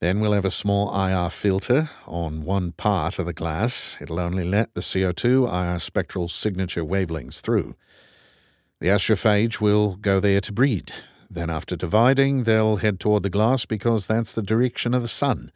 Then 0.00 0.20
we'll 0.20 0.32
have 0.32 0.44
a 0.44 0.50
small 0.50 0.94
IR 0.94 1.28
filter 1.28 1.90
on 2.06 2.44
one 2.44 2.72
part 2.72 3.18
of 3.18 3.26
the 3.26 3.32
glass. 3.32 3.98
It'll 4.00 4.20
only 4.20 4.44
let 4.44 4.74
the 4.74 4.80
CO2 4.80 5.52
IR 5.52 5.80
spectral 5.80 6.28
signature 6.28 6.84
wavelengths 6.84 7.40
through. 7.40 7.74
The 8.80 8.86
astrophage 8.86 9.60
will 9.60 9.96
go 9.96 10.20
there 10.20 10.40
to 10.40 10.52
breed, 10.52 10.92
then, 11.30 11.50
after 11.50 11.76
dividing, 11.76 12.44
they'll 12.44 12.76
head 12.76 12.98
toward 12.98 13.22
the 13.22 13.30
glass 13.30 13.66
because 13.66 14.06
that's 14.06 14.34
the 14.34 14.42
direction 14.42 14.94
of 14.94 15.02
the 15.02 15.08
sun. 15.08 15.52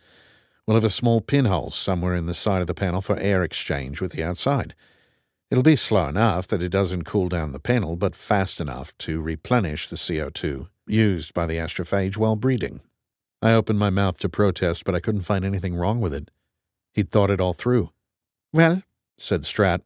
We'll 0.66 0.76
have 0.76 0.84
a 0.84 0.90
small 0.90 1.20
pinhole 1.20 1.70
somewhere 1.70 2.14
in 2.14 2.26
the 2.26 2.34
side 2.34 2.60
of 2.60 2.66
the 2.66 2.74
panel 2.74 3.00
for 3.00 3.16
air 3.18 3.42
exchange 3.42 4.00
with 4.00 4.12
the 4.12 4.22
outside. 4.22 4.74
It'll 5.50 5.62
be 5.62 5.76
slow 5.76 6.08
enough 6.08 6.46
that 6.48 6.62
it 6.62 6.70
doesn't 6.70 7.04
cool 7.04 7.28
down 7.28 7.52
the 7.52 7.58
panel, 7.58 7.96
but 7.96 8.14
fast 8.14 8.60
enough 8.60 8.96
to 8.98 9.20
replenish 9.20 9.88
the 9.88 9.96
CO2 9.96 10.68
used 10.86 11.34
by 11.34 11.46
the 11.46 11.56
astrophage 11.56 12.16
while 12.16 12.36
breeding. 12.36 12.80
I 13.42 13.52
opened 13.52 13.78
my 13.78 13.90
mouth 13.90 14.18
to 14.20 14.28
protest, 14.28 14.84
but 14.84 14.94
I 14.94 15.00
couldn't 15.00 15.22
find 15.22 15.44
anything 15.44 15.74
wrong 15.74 16.00
with 16.00 16.14
it. 16.14 16.30
He'd 16.92 17.10
thought 17.10 17.30
it 17.30 17.40
all 17.40 17.52
through. 17.52 17.90
Well, 18.52 18.82
said 19.18 19.42
Stratt, 19.42 19.80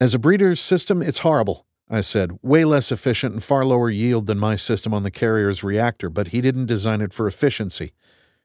as 0.00 0.14
a 0.14 0.18
breeder's 0.18 0.60
system, 0.60 1.02
it's 1.02 1.20
horrible. 1.20 1.66
I 1.92 2.02
said, 2.02 2.38
way 2.40 2.64
less 2.64 2.92
efficient 2.92 3.34
and 3.34 3.42
far 3.42 3.64
lower 3.64 3.90
yield 3.90 4.26
than 4.26 4.38
my 4.38 4.54
system 4.54 4.94
on 4.94 5.02
the 5.02 5.10
carrier's 5.10 5.64
reactor, 5.64 6.08
but 6.08 6.28
he 6.28 6.40
didn't 6.40 6.66
design 6.66 7.00
it 7.00 7.12
for 7.12 7.26
efficiency. 7.26 7.92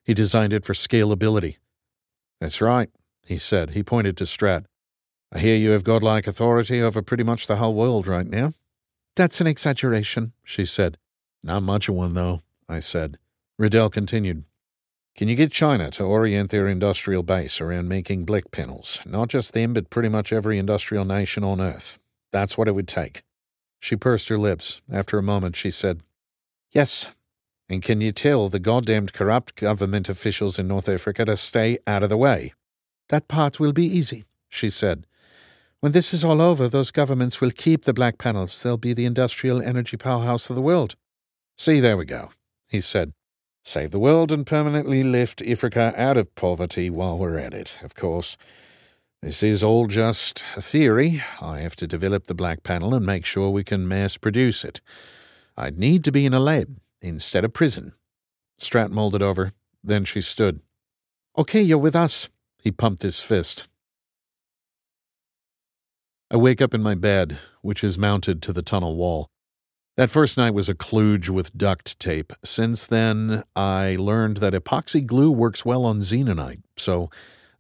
He 0.04 0.16
designed 0.16 0.52
it 0.52 0.66
for 0.66 0.74
scalability. 0.74 1.58
That's 2.42 2.60
right, 2.60 2.90
he 3.24 3.38
said. 3.38 3.72
He 3.72 3.84
pointed 3.84 4.18
to 4.18 4.24
Stratt. 4.24 4.66
I 5.32 5.40
hear 5.40 5.56
you 5.56 5.72
have 5.72 5.84
godlike 5.84 6.26
authority 6.26 6.82
over 6.82 7.04
pretty 7.04 7.24
much 7.24 7.46
the 7.46 7.58
whole 7.58 7.76
world 7.76 8.08
right 8.08 8.26
now. 8.26 8.54
That's 9.16 9.40
an 9.40 9.48
exaggeration, 9.48 10.34
she 10.44 10.66
said. 10.66 10.98
Not 11.44 11.62
much 11.62 11.88
of 11.88 11.96
one, 11.96 12.16
though, 12.16 12.42
I 12.68 12.80
said. 12.80 13.20
Redell 13.62 13.92
continued. 13.92 14.44
Can 15.16 15.28
you 15.28 15.36
get 15.36 15.52
China 15.52 15.92
to 15.92 16.04
orient 16.04 16.50
their 16.50 16.68
industrial 16.68 17.24
base 17.24 17.62
around 17.62 17.88
making 17.88 18.26
Blake 18.26 18.50
panels? 18.50 19.02
Not 19.06 19.30
just 19.30 19.54
them, 19.54 19.74
but 19.74 19.92
pretty 19.92 20.10
much 20.10 20.34
every 20.34 20.58
industrial 20.58 21.06
nation 21.06 21.44
on 21.44 21.62
Earth. 21.62 22.00
That's 22.32 22.58
what 22.58 22.68
it 22.68 22.74
would 22.74 22.88
take. 22.88 23.22
She 23.80 23.96
pursed 23.96 24.30
her 24.30 24.38
lips. 24.38 24.82
After 24.92 25.18
a 25.18 25.24
moment, 25.24 25.56
she 25.56 25.72
said, 25.72 26.02
Yes. 26.72 27.14
And 27.70 27.82
can 27.82 28.02
you 28.02 28.12
tell 28.12 28.48
the 28.48 28.60
goddamned 28.60 29.14
corrupt 29.14 29.56
government 29.56 30.10
officials 30.10 30.60
in 30.60 30.68
North 30.68 30.88
Africa 30.88 31.26
to 31.26 31.38
stay 31.38 31.80
out 31.88 32.04
of 32.04 32.10
the 32.10 32.18
way? 32.18 32.54
That 33.10 33.28
part 33.28 33.60
will 33.60 33.74
be 33.74 33.86
easy, 33.86 34.26
she 34.50 34.70
said. 34.70 35.06
When 35.80 35.92
this 35.92 36.14
is 36.14 36.24
all 36.24 36.42
over, 36.42 36.68
those 36.68 36.92
governments 36.92 37.42
will 37.42 37.52
keep 37.52 37.86
the 37.86 37.94
black 37.94 38.18
panels. 38.18 38.62
They'll 38.62 38.78
be 38.78 38.94
the 38.94 39.06
industrial 39.06 39.62
energy 39.62 39.98
powerhouse 39.98 40.50
of 40.50 40.56
the 40.56 40.62
world. 40.62 40.96
See, 41.58 41.80
there 41.80 41.98
we 41.98 42.06
go, 42.06 42.32
he 42.68 42.82
said. 42.82 43.14
Save 43.64 43.92
the 43.92 44.00
world 44.00 44.32
and 44.32 44.46
permanently 44.46 45.04
lift 45.04 45.42
Africa 45.42 45.94
out 45.98 46.18
of 46.18 46.34
poverty 46.36 46.90
while 46.90 47.18
we're 47.18 47.38
at 47.38 47.54
it, 47.54 47.80
of 47.84 47.96
course. 47.96 48.38
This 49.26 49.42
is 49.42 49.64
all 49.64 49.88
just 49.88 50.44
a 50.56 50.62
theory. 50.62 51.24
I 51.42 51.58
have 51.62 51.76
to 51.78 51.88
develop 51.88 52.26
the 52.26 52.36
black 52.36 52.62
panel 52.62 52.94
and 52.94 53.04
make 53.04 53.26
sure 53.26 53.50
we 53.50 53.64
can 53.64 53.88
mass 53.88 54.18
produce 54.18 54.64
it. 54.64 54.82
I'd 55.58 55.80
need 55.80 56.04
to 56.04 56.12
be 56.12 56.28
in 56.28 56.36
a 56.36 56.40
lab 56.40 56.78
instead 57.02 57.44
of 57.44 57.52
prison. 57.52 57.94
Stratt 58.62 58.92
molded 58.92 59.24
over. 59.24 59.54
Then 59.84 60.06
she 60.06 60.22
stood. 60.22 60.60
Okay, 61.36 61.64
you're 61.64 61.80
with 61.80 61.96
us. 61.96 62.30
He 62.62 62.70
pumped 62.72 63.02
his 63.02 63.20
fist. 63.20 63.68
I 66.30 66.38
wake 66.38 66.62
up 66.62 66.76
in 66.76 66.84
my 66.84 66.94
bed, 66.94 67.40
which 67.64 67.84
is 67.84 67.98
mounted 67.98 68.44
to 68.44 68.54
the 68.54 68.62
tunnel 68.62 68.96
wall. 68.96 69.32
That 69.98 70.12
first 70.12 70.38
night 70.38 70.54
was 70.54 70.70
a 70.70 70.76
kludge 70.76 71.30
with 71.30 71.58
duct 71.58 71.98
tape. 72.00 72.32
Since 72.44 72.86
then, 72.86 73.42
I 73.56 73.96
learned 73.98 74.38
that 74.38 74.54
epoxy 74.54 75.04
glue 75.04 75.32
works 75.32 75.66
well 75.66 75.84
on 75.84 76.02
xenonite, 76.02 76.62
so 76.78 77.10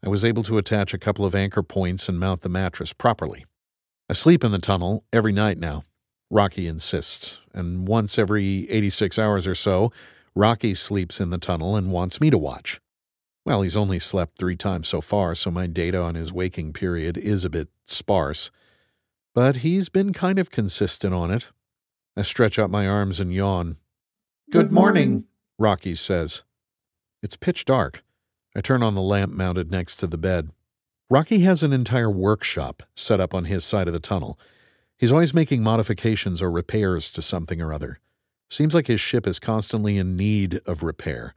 I 0.06 0.10
was 0.10 0.24
able 0.24 0.44
to 0.44 0.60
attach 0.60 0.94
a 0.94 1.00
couple 1.00 1.26
of 1.26 1.34
anchor 1.34 1.64
points 1.64 2.08
and 2.08 2.20
mount 2.20 2.42
the 2.42 2.50
mattress 2.50 2.94
properly. 2.94 3.44
I 4.08 4.14
sleep 4.14 4.44
in 4.44 4.52
the 4.52 4.60
tunnel 4.60 5.04
every 5.12 5.32
night 5.32 5.58
now. 5.58 5.84
Rocky 6.30 6.68
insists, 6.68 7.42
and 7.56 7.88
once 7.88 8.20
every 8.20 8.70
86 8.70 9.18
hours 9.18 9.48
or 9.48 9.56
so, 9.56 9.92
Rocky 10.36 10.76
sleeps 10.76 11.20
in 11.20 11.32
the 11.32 11.40
tunnel 11.40 11.76
and 11.76 11.92
wants 11.92 12.22
me 12.22 12.30
to 12.30 12.38
watch. 12.38 12.80
Well, 13.48 13.64
he's 13.64 13.76
only 13.76 13.98
slept 13.98 14.38
three 14.38 14.56
times 14.56 14.88
so 14.88 15.02
far, 15.02 15.34
so 15.34 15.50
my 15.50 15.66
data 15.66 16.00
on 16.00 16.14
his 16.14 16.32
waking 16.32 16.74
period 16.74 17.18
is 17.18 17.44
a 17.44 17.50
bit 17.50 17.70
sparse. 17.86 18.52
But 19.34 19.58
he's 19.58 19.90
been 19.90 20.14
kind 20.14 20.38
of 20.38 20.52
consistent 20.52 21.16
on 21.16 21.32
it. 21.32 21.50
I 22.16 22.22
stretch 22.22 22.60
out 22.60 22.70
my 22.70 22.88
arms 22.88 23.20
and 23.20 23.34
yawn. 23.34 23.78
Good 24.52 24.72
morning, 24.72 25.26
Rocky 25.58 25.96
says. 25.96 26.44
It's 27.24 27.38
pitch 27.38 27.66
dark. 27.66 28.04
I 28.56 28.62
turn 28.62 28.82
on 28.82 28.96
the 28.96 29.02
lamp 29.02 29.34
mounted 29.34 29.70
next 29.70 29.98
to 29.98 30.08
the 30.08 30.18
bed. 30.18 30.52
Rocky 31.10 31.40
has 31.40 31.62
an 31.62 31.74
entire 31.74 32.10
workshop 32.10 32.84
set 32.96 33.20
up 33.20 33.34
on 33.34 33.46
his 33.46 33.66
side 33.66 33.88
of 33.88 33.94
the 33.94 34.00
tunnel. 34.00 34.40
He's 34.98 35.12
always 35.12 35.34
making 35.34 35.62
modifications 35.62 36.42
or 36.42 36.50
repairs 36.50 37.12
to 37.12 37.22
something 37.22 37.62
or 37.62 37.74
other. 37.74 38.00
Seems 38.50 38.74
like 38.74 38.88
his 38.88 39.02
ship 39.02 39.28
is 39.28 39.40
constantly 39.40 39.98
in 39.98 40.16
need 40.16 40.62
of 40.66 40.84
repair. 40.84 41.34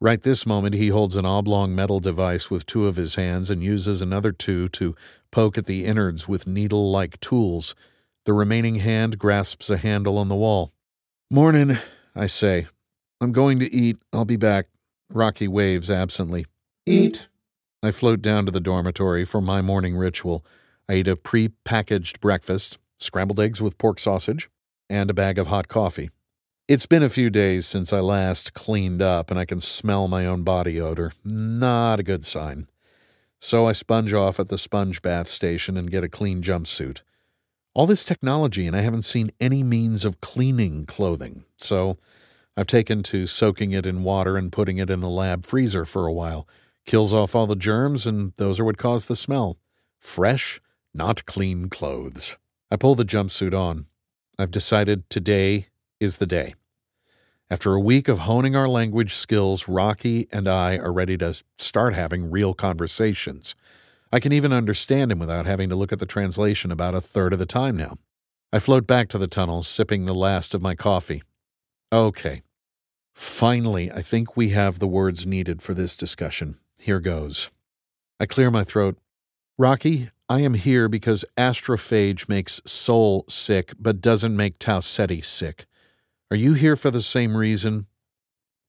Right 0.00 0.20
this 0.20 0.44
moment, 0.44 0.74
he 0.74 0.88
holds 0.88 1.16
an 1.16 1.24
oblong 1.24 1.74
metal 1.74 2.00
device 2.00 2.50
with 2.50 2.66
two 2.66 2.86
of 2.86 2.96
his 2.96 3.14
hands 3.14 3.50
and 3.50 3.62
uses 3.62 4.02
another 4.02 4.32
two 4.32 4.68
to 4.70 4.94
poke 5.30 5.56
at 5.56 5.66
the 5.66 5.84
innards 5.84 6.28
with 6.28 6.46
needle 6.46 6.90
like 6.90 7.20
tools. 7.20 7.74
The 8.24 8.32
remaining 8.32 8.76
hand 8.76 9.18
grasps 9.18 9.70
a 9.70 9.76
handle 9.76 10.18
on 10.18 10.28
the 10.28 10.36
wall. 10.36 10.72
Morning, 11.30 11.76
I 12.14 12.26
say. 12.26 12.66
I'm 13.20 13.32
going 13.32 13.58
to 13.60 13.72
eat. 13.72 13.96
I'll 14.12 14.24
be 14.24 14.36
back. 14.36 14.66
Rocky 15.14 15.46
waves 15.46 15.90
absently. 15.90 16.46
Eat. 16.86 17.28
I 17.82 17.90
float 17.90 18.22
down 18.22 18.46
to 18.46 18.52
the 18.52 18.60
dormitory 18.60 19.24
for 19.24 19.40
my 19.40 19.60
morning 19.60 19.96
ritual. 19.96 20.44
I 20.88 20.94
eat 20.94 21.08
a 21.08 21.16
pre 21.16 21.48
packaged 21.64 22.20
breakfast, 22.20 22.78
scrambled 22.98 23.38
eggs 23.38 23.60
with 23.60 23.78
pork 23.78 23.98
sausage, 23.98 24.48
and 24.88 25.10
a 25.10 25.14
bag 25.14 25.38
of 25.38 25.48
hot 25.48 25.68
coffee. 25.68 26.10
It's 26.66 26.86
been 26.86 27.02
a 27.02 27.10
few 27.10 27.28
days 27.28 27.66
since 27.66 27.92
I 27.92 28.00
last 28.00 28.54
cleaned 28.54 29.02
up, 29.02 29.30
and 29.30 29.38
I 29.38 29.44
can 29.44 29.60
smell 29.60 30.08
my 30.08 30.24
own 30.24 30.44
body 30.44 30.80
odor. 30.80 31.12
Not 31.24 32.00
a 32.00 32.04
good 32.04 32.24
sign. 32.24 32.68
So 33.40 33.66
I 33.66 33.72
sponge 33.72 34.12
off 34.12 34.40
at 34.40 34.48
the 34.48 34.56
sponge 34.56 35.02
bath 35.02 35.28
station 35.28 35.76
and 35.76 35.90
get 35.90 36.04
a 36.04 36.08
clean 36.08 36.40
jumpsuit. 36.42 37.02
All 37.74 37.86
this 37.86 38.04
technology, 38.04 38.66
and 38.66 38.76
I 38.76 38.80
haven't 38.80 39.04
seen 39.04 39.32
any 39.40 39.62
means 39.62 40.04
of 40.04 40.20
cleaning 40.20 40.86
clothing. 40.86 41.44
So 41.56 41.98
I've 42.56 42.66
taken 42.66 43.02
to 43.04 43.26
soaking 43.26 43.72
it 43.72 43.86
in 43.86 44.02
water 44.02 44.36
and 44.36 44.52
putting 44.52 44.78
it 44.78 44.90
in 44.90 45.00
the 45.00 45.08
lab 45.08 45.46
freezer 45.46 45.84
for 45.84 46.06
a 46.06 46.12
while. 46.12 46.46
Kills 46.84 47.14
off 47.14 47.34
all 47.34 47.46
the 47.46 47.56
germs, 47.56 48.06
and 48.06 48.32
those 48.36 48.60
are 48.60 48.64
what 48.64 48.76
cause 48.76 49.06
the 49.06 49.16
smell. 49.16 49.58
Fresh, 50.00 50.60
not 50.92 51.24
clean 51.24 51.68
clothes. 51.68 52.36
I 52.70 52.76
pull 52.76 52.94
the 52.94 53.04
jumpsuit 53.04 53.58
on. 53.58 53.86
I've 54.38 54.50
decided 54.50 55.08
today 55.08 55.68
is 56.00 56.18
the 56.18 56.26
day. 56.26 56.54
After 57.50 57.74
a 57.74 57.80
week 57.80 58.08
of 58.08 58.20
honing 58.20 58.56
our 58.56 58.68
language 58.68 59.14
skills, 59.14 59.68
Rocky 59.68 60.26
and 60.32 60.48
I 60.48 60.78
are 60.78 60.92
ready 60.92 61.16
to 61.18 61.40
start 61.58 61.94
having 61.94 62.30
real 62.30 62.54
conversations. 62.54 63.54
I 64.10 64.20
can 64.20 64.32
even 64.32 64.52
understand 64.52 65.12
him 65.12 65.18
without 65.18 65.46
having 65.46 65.68
to 65.68 65.76
look 65.76 65.92
at 65.92 65.98
the 65.98 66.06
translation 66.06 66.70
about 66.70 66.94
a 66.94 67.00
third 67.00 67.32
of 67.32 67.38
the 67.38 67.46
time 67.46 67.76
now. 67.76 67.96
I 68.52 68.58
float 68.58 68.86
back 68.86 69.08
to 69.08 69.18
the 69.18 69.26
tunnel, 69.26 69.62
sipping 69.62 70.04
the 70.04 70.14
last 70.14 70.54
of 70.54 70.60
my 70.60 70.74
coffee. 70.74 71.22
Okay. 71.92 72.42
Finally, 73.14 73.92
I 73.92 74.00
think 74.00 74.36
we 74.36 74.48
have 74.48 74.78
the 74.78 74.88
words 74.88 75.26
needed 75.26 75.60
for 75.60 75.74
this 75.74 75.94
discussion. 75.96 76.56
Here 76.80 77.00
goes. 77.00 77.52
I 78.18 78.24
clear 78.24 78.50
my 78.50 78.64
throat. 78.64 78.96
Rocky, 79.58 80.10
I 80.28 80.40
am 80.40 80.54
here 80.54 80.88
because 80.88 81.26
astrophage 81.36 82.28
makes 82.28 82.62
Sol 82.64 83.26
sick 83.28 83.74
but 83.78 84.00
doesn't 84.00 84.34
make 84.34 84.58
Tau 84.58 84.80
Ceti 84.80 85.20
sick. 85.20 85.66
Are 86.30 86.36
you 86.36 86.54
here 86.54 86.76
for 86.76 86.90
the 86.90 87.02
same 87.02 87.36
reason? 87.36 87.86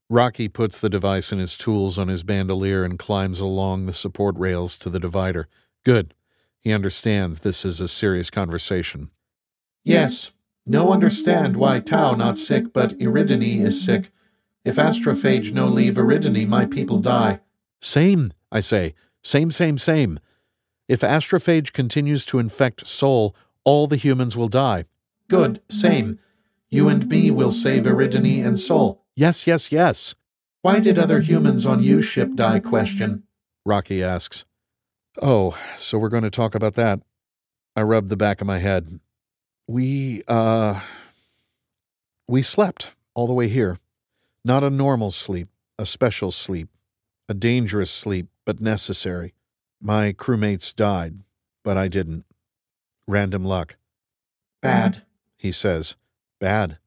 Rocky 0.09 0.49
puts 0.49 0.81
the 0.81 0.89
device 0.89 1.31
and 1.31 1.39
his 1.39 1.57
tools 1.57 1.97
on 1.97 2.09
his 2.09 2.23
bandolier 2.23 2.83
and 2.83 2.99
climbs 2.99 3.39
along 3.39 3.85
the 3.85 3.93
support 3.93 4.35
rails 4.37 4.75
to 4.77 4.89
the 4.89 4.99
divider. 4.99 5.47
Good. 5.85 6.13
He 6.59 6.73
understands 6.73 7.39
this 7.39 7.63
is 7.63 7.79
a 7.79 7.87
serious 7.87 8.29
conversation. 8.29 9.09
Yes. 9.85 10.33
No 10.65 10.93
understand 10.93 11.57
why 11.57 11.79
Tau 11.79 12.15
not 12.15 12.37
sick, 12.37 12.71
but 12.71 12.97
Eridani 12.99 13.59
is 13.59 13.83
sick. 13.83 14.11
If 14.63 14.77
astrophage 14.77 15.51
no 15.51 15.67
leave 15.67 15.95
Eridani, 15.95 16.47
my 16.47 16.65
people 16.65 16.99
die. 16.99 17.41
Same, 17.81 18.31
I 18.51 18.61
say. 18.61 18.93
Same, 19.21 19.51
same, 19.51 19.77
same. 19.77 20.19
If 20.87 21.01
astrophage 21.01 21.73
continues 21.73 22.25
to 22.25 22.39
infect 22.39 22.87
Sol, 22.87 23.35
all 23.65 23.87
the 23.87 23.97
humans 23.97 24.37
will 24.37 24.47
die. 24.47 24.85
Good, 25.27 25.61
same. 25.69 26.19
You 26.69 26.87
and 26.87 27.07
me 27.09 27.29
will 27.29 27.51
save 27.51 27.83
Eridani 27.83 28.45
and 28.45 28.57
Sol. 28.57 29.03
Yes, 29.15 29.45
yes, 29.45 29.71
yes. 29.71 30.15
Why 30.61 30.79
did 30.79 30.97
other 30.97 31.19
humans 31.19 31.65
on 31.65 31.83
U 31.83 32.01
ship 32.01 32.35
die? 32.35 32.59
Question. 32.59 33.23
Rocky 33.65 34.01
asks. 34.01 34.45
Oh, 35.21 35.57
so 35.77 35.97
we're 35.97 36.09
going 36.09 36.23
to 36.23 36.29
talk 36.29 36.55
about 36.55 36.73
that. 36.75 37.01
I 37.75 37.81
rub 37.81 38.07
the 38.07 38.17
back 38.17 38.39
of 38.39 38.47
my 38.47 38.59
head. 38.59 38.99
We, 39.67 40.23
uh, 40.27 40.81
we 42.27 42.41
slept 42.41 42.95
all 43.13 43.27
the 43.27 43.33
way 43.33 43.47
here. 43.47 43.79
Not 44.43 44.63
a 44.63 44.69
normal 44.69 45.11
sleep, 45.11 45.47
a 45.79 45.85
special 45.85 46.31
sleep, 46.31 46.69
a 47.29 47.33
dangerous 47.33 47.91
sleep, 47.91 48.27
but 48.45 48.59
necessary. 48.59 49.33
My 49.81 50.13
crewmates 50.13 50.75
died, 50.75 51.19
but 51.63 51.77
I 51.77 51.87
didn't. 51.87 52.25
Random 53.07 53.45
luck. 53.45 53.77
Bad, 54.61 55.03
he 55.37 55.51
says. 55.51 55.95
Bad. 56.39 56.77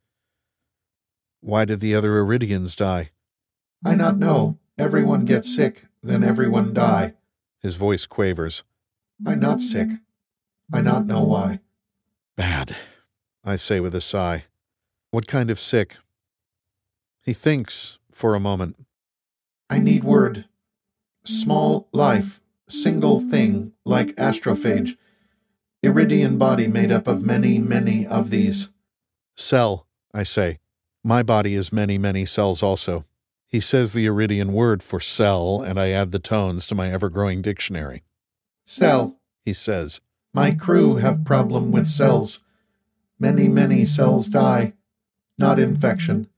Why 1.41 1.65
did 1.65 1.81
the 1.81 1.95
other 1.95 2.13
Eridians 2.13 2.77
die? 2.77 3.11
I 3.85 3.95
not 3.95 4.19
know. 4.19 4.59
Everyone 4.79 5.25
get 5.25 5.45
sick, 5.45 5.87
then 6.03 6.23
everyone 6.25 6.75
die. 6.75 7.15
His 7.61 7.77
voice 7.77 8.05
quavers. 8.05 8.65
I 9.27 9.35
not 9.35 9.61
sick. 9.61 9.89
I 10.73 10.81
not 10.83 11.07
know 11.07 11.23
why. 11.23 11.61
Bad, 12.37 12.77
I 13.45 13.57
say 13.57 13.81
with 13.81 13.95
a 13.95 14.01
sigh. 14.01 14.45
What 15.11 15.27
kind 15.27 15.51
of 15.51 15.59
sick? 15.59 15.97
He 17.25 17.33
thinks 17.33 17.99
for 18.13 18.35
a 18.35 18.41
moment. 18.41 18.77
I 19.71 19.79
need 19.79 20.05
word. 20.05 20.45
Small 21.25 21.89
life, 21.93 22.41
single 22.69 23.21
thing, 23.21 23.73
like 23.85 24.15
astrophage. 24.17 24.97
Eridian 25.83 26.39
body 26.39 26.69
made 26.69 26.93
up 26.93 27.07
of 27.07 27.25
many, 27.25 27.59
many 27.59 28.07
of 28.07 28.31
these. 28.31 28.69
Cell, 29.35 29.87
I 30.13 30.23
say. 30.23 30.59
My 31.03 31.23
body 31.23 31.55
is 31.55 31.73
many, 31.73 31.97
many 31.97 32.27
cells 32.27 32.63
also. 32.63 33.05
He 33.47 33.61
says 33.61 33.93
the 33.93 34.07
Eridian 34.07 34.51
word 34.51 34.83
for 34.83 35.01
cell, 35.01 35.63
and 35.63 35.81
I 35.81 35.91
add 35.91 36.11
the 36.11 36.19
tones 36.19 36.67
to 36.67 36.75
my 36.75 36.91
ever 36.91 37.09
growing 37.09 37.43
dictionary. 37.43 38.03
Cell, 38.67 39.21
he 39.45 39.53
says. 39.53 40.01
My 40.37 40.51
crew 40.51 40.97
have 40.97 41.25
problem 41.25 41.73
with 41.73 41.87
cells. 41.87 42.41
Many, 43.19 43.49
many 43.49 43.87
cells 43.87 44.27
die. 44.29 44.75
Not 45.39 45.59
infection. 45.59 46.29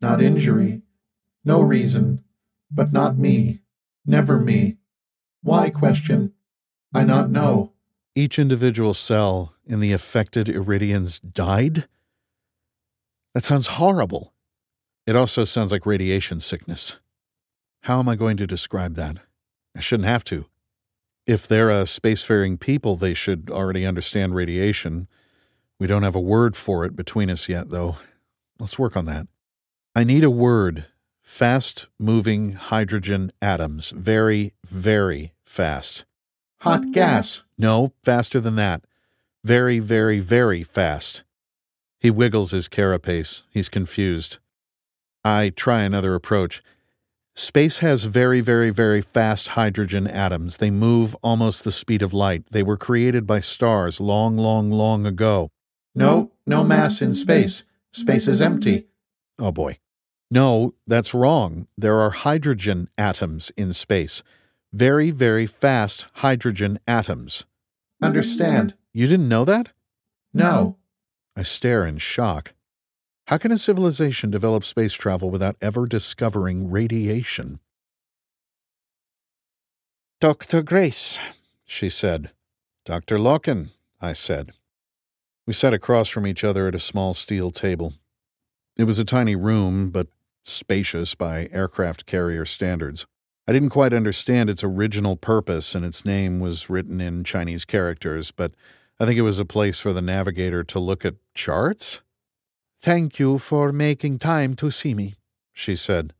Not 0.00 0.22
injury. 0.22 0.80
No 1.44 1.60
reason. 1.60 2.24
But 2.70 2.94
not 2.94 3.18
me. 3.18 3.60
Never 4.06 4.38
me. 4.38 4.78
Why 5.42 5.68
question? 5.68 6.32
I 6.94 7.04
not 7.04 7.28
know. 7.28 7.74
Each 8.14 8.38
individual 8.38 8.94
cell 8.94 9.54
in 9.66 9.80
the 9.80 9.92
affected 9.92 10.46
Eridians 10.46 11.20
died? 11.20 11.86
That 13.34 13.44
sounds 13.44 13.66
horrible. 13.66 14.32
It 15.06 15.14
also 15.14 15.44
sounds 15.44 15.72
like 15.72 15.84
radiation 15.84 16.40
sickness. 16.40 16.98
How 17.82 17.98
am 17.98 18.08
I 18.08 18.16
going 18.16 18.38
to 18.38 18.46
describe 18.46 18.94
that? 18.94 19.18
I 19.76 19.80
shouldn't 19.80 20.08
have 20.08 20.24
to. 20.24 20.46
If 21.26 21.46
they're 21.46 21.70
a 21.70 21.84
spacefaring 21.84 22.58
people, 22.58 22.96
they 22.96 23.14
should 23.14 23.50
already 23.50 23.86
understand 23.86 24.34
radiation. 24.34 25.06
We 25.78 25.86
don't 25.86 26.02
have 26.02 26.16
a 26.16 26.20
word 26.20 26.56
for 26.56 26.84
it 26.84 26.96
between 26.96 27.30
us 27.30 27.48
yet, 27.48 27.70
though. 27.70 27.96
Let's 28.58 28.78
work 28.78 28.96
on 28.96 29.04
that. 29.06 29.26
I 29.94 30.04
need 30.04 30.24
a 30.24 30.30
word 30.30 30.86
fast 31.22 31.86
moving 31.98 32.52
hydrogen 32.52 33.32
atoms. 33.40 33.90
Very, 33.90 34.52
very 34.64 35.32
fast. 35.44 36.04
Hot 36.60 36.90
gas. 36.92 37.42
No, 37.56 37.92
faster 38.02 38.40
than 38.40 38.56
that. 38.56 38.84
Very, 39.42 39.78
very, 39.78 40.18
very 40.18 40.62
fast. 40.62 41.24
He 41.98 42.10
wiggles 42.10 42.50
his 42.50 42.68
carapace. 42.68 43.44
He's 43.50 43.68
confused. 43.68 44.38
I 45.24 45.50
try 45.50 45.82
another 45.82 46.14
approach. 46.14 46.62
Space 47.40 47.78
has 47.78 48.04
very, 48.04 48.42
very, 48.42 48.68
very 48.68 49.00
fast 49.00 49.48
hydrogen 49.56 50.06
atoms. 50.06 50.58
They 50.58 50.70
move 50.70 51.16
almost 51.22 51.64
the 51.64 51.72
speed 51.72 52.02
of 52.02 52.12
light. 52.12 52.44
They 52.50 52.62
were 52.62 52.76
created 52.76 53.26
by 53.26 53.40
stars 53.40 53.98
long, 53.98 54.36
long, 54.36 54.70
long 54.70 55.06
ago. 55.06 55.50
No, 55.94 56.32
no 56.46 56.62
mass 56.62 57.00
in 57.00 57.14
space. 57.14 57.64
Space 57.92 58.28
is 58.28 58.42
empty. 58.42 58.88
Oh 59.38 59.52
boy. 59.52 59.78
No, 60.30 60.74
that's 60.86 61.14
wrong. 61.14 61.66
There 61.78 61.98
are 61.98 62.10
hydrogen 62.10 62.90
atoms 62.98 63.50
in 63.56 63.72
space. 63.72 64.22
Very, 64.74 65.08
very 65.10 65.46
fast 65.46 66.08
hydrogen 66.16 66.78
atoms. 66.86 67.46
Understand. 68.02 68.74
You 68.92 69.08
didn't 69.08 69.30
know 69.30 69.46
that? 69.46 69.72
No. 70.34 70.76
I 71.34 71.42
stare 71.42 71.86
in 71.86 71.96
shock. 71.96 72.52
How 73.30 73.38
can 73.38 73.52
a 73.52 73.58
civilization 73.58 74.32
develop 74.32 74.64
space 74.64 74.92
travel 74.92 75.30
without 75.30 75.54
ever 75.62 75.86
discovering 75.86 76.68
radiation? 76.68 77.60
Dr. 80.20 80.64
Grace, 80.64 81.20
she 81.64 81.88
said. 81.88 82.32
Dr. 82.84 83.18
Lokken, 83.18 83.70
I 84.00 84.14
said. 84.14 84.50
We 85.46 85.52
sat 85.52 85.72
across 85.72 86.08
from 86.08 86.26
each 86.26 86.42
other 86.42 86.66
at 86.66 86.74
a 86.74 86.80
small 86.80 87.14
steel 87.14 87.52
table. 87.52 87.94
It 88.76 88.82
was 88.82 88.98
a 88.98 89.04
tiny 89.04 89.36
room, 89.36 89.90
but 89.90 90.08
spacious 90.42 91.14
by 91.14 91.48
aircraft 91.52 92.06
carrier 92.06 92.44
standards. 92.44 93.06
I 93.46 93.52
didn't 93.52 93.70
quite 93.70 93.92
understand 93.92 94.50
its 94.50 94.64
original 94.64 95.14
purpose, 95.14 95.76
and 95.76 95.84
its 95.84 96.04
name 96.04 96.40
was 96.40 96.68
written 96.68 97.00
in 97.00 97.22
Chinese 97.22 97.64
characters, 97.64 98.32
but 98.32 98.54
I 98.98 99.06
think 99.06 99.18
it 99.18 99.22
was 99.22 99.38
a 99.38 99.44
place 99.44 99.78
for 99.78 99.92
the 99.92 100.02
navigator 100.02 100.64
to 100.64 100.80
look 100.80 101.04
at 101.04 101.14
charts? 101.32 102.02
Thank 102.82 103.18
you 103.18 103.36
for 103.36 103.72
making 103.72 104.20
time 104.20 104.54
to 104.54 104.70
see 104.70 104.94
me, 104.94 105.16
she 105.52 105.76
said. 105.76 106.14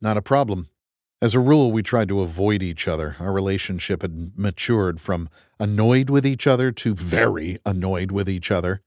Not 0.00 0.16
a 0.16 0.22
problem. 0.22 0.70
As 1.20 1.34
a 1.34 1.40
rule, 1.40 1.70
we 1.70 1.82
tried 1.82 2.08
to 2.08 2.22
avoid 2.22 2.62
each 2.62 2.88
other. 2.88 3.16
Our 3.20 3.30
relationship 3.30 4.00
had 4.00 4.32
matured 4.34 5.02
from 5.02 5.28
annoyed 5.60 6.08
with 6.08 6.24
each 6.24 6.46
other 6.46 6.72
to 6.72 6.94
very 6.94 7.58
annoyed 7.66 8.10
with 8.10 8.26
each 8.26 8.50
other. 8.50 8.80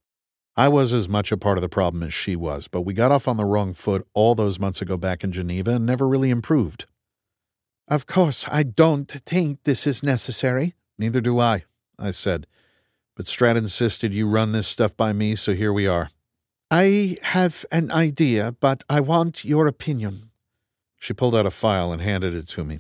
I 0.57 0.67
was 0.67 0.93
as 0.93 1.07
much 1.07 1.31
a 1.31 1.37
part 1.37 1.59
of 1.59 1.61
the 1.61 1.69
problem 1.69 2.01
as 2.01 2.11
she 2.11 2.35
was, 2.35 2.67
but 2.67 2.81
we 2.81 2.95
got 2.95 3.11
off 3.11 3.27
on 3.27 3.37
the 3.37 3.45
wrong 3.45 3.75
foot 3.75 4.07
all 4.15 4.33
those 4.33 4.59
months 4.59 4.81
ago 4.81 4.97
back 4.97 5.23
in 5.23 5.31
Geneva 5.31 5.75
and 5.75 5.85
never 5.85 6.07
really 6.07 6.31
improved. 6.31 6.87
Of 7.87 8.07
course, 8.07 8.47
I 8.49 8.63
don't 8.63 9.11
think 9.11 9.61
this 9.61 9.85
is 9.85 10.01
necessary. 10.01 10.73
Neither 10.97 11.21
do 11.21 11.37
I, 11.39 11.65
I 11.99 12.09
said. 12.09 12.47
But 13.15 13.27
Stratt 13.27 13.57
insisted 13.57 14.11
you 14.11 14.27
run 14.27 14.53
this 14.53 14.67
stuff 14.67 14.97
by 14.97 15.13
me, 15.13 15.35
so 15.35 15.53
here 15.53 15.71
we 15.71 15.85
are. 15.85 16.09
I 16.73 17.17
have 17.21 17.65
an 17.69 17.91
idea, 17.91 18.55
but 18.61 18.85
I 18.89 19.01
want 19.01 19.43
your 19.43 19.67
opinion. 19.67 20.29
She 20.97 21.11
pulled 21.11 21.35
out 21.35 21.45
a 21.45 21.51
file 21.51 21.91
and 21.91 22.01
handed 22.01 22.33
it 22.33 22.47
to 22.49 22.63
me. 22.63 22.79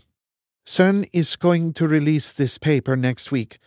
CERN 0.65 1.09
is 1.11 1.35
going 1.35 1.73
to 1.73 1.89
release 1.89 2.31
this 2.31 2.57
paper 2.57 2.95
next 2.95 3.33
week. 3.33 3.59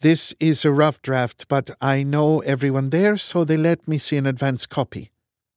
This 0.00 0.32
is 0.40 0.64
a 0.64 0.72
rough 0.72 1.02
draft, 1.02 1.46
but 1.46 1.70
I 1.78 2.02
know 2.02 2.40
everyone 2.40 2.88
there, 2.88 3.18
so 3.18 3.44
they 3.44 3.58
let 3.58 3.86
me 3.86 3.98
see 3.98 4.16
an 4.16 4.24
advance 4.24 4.64
copy. 4.64 5.10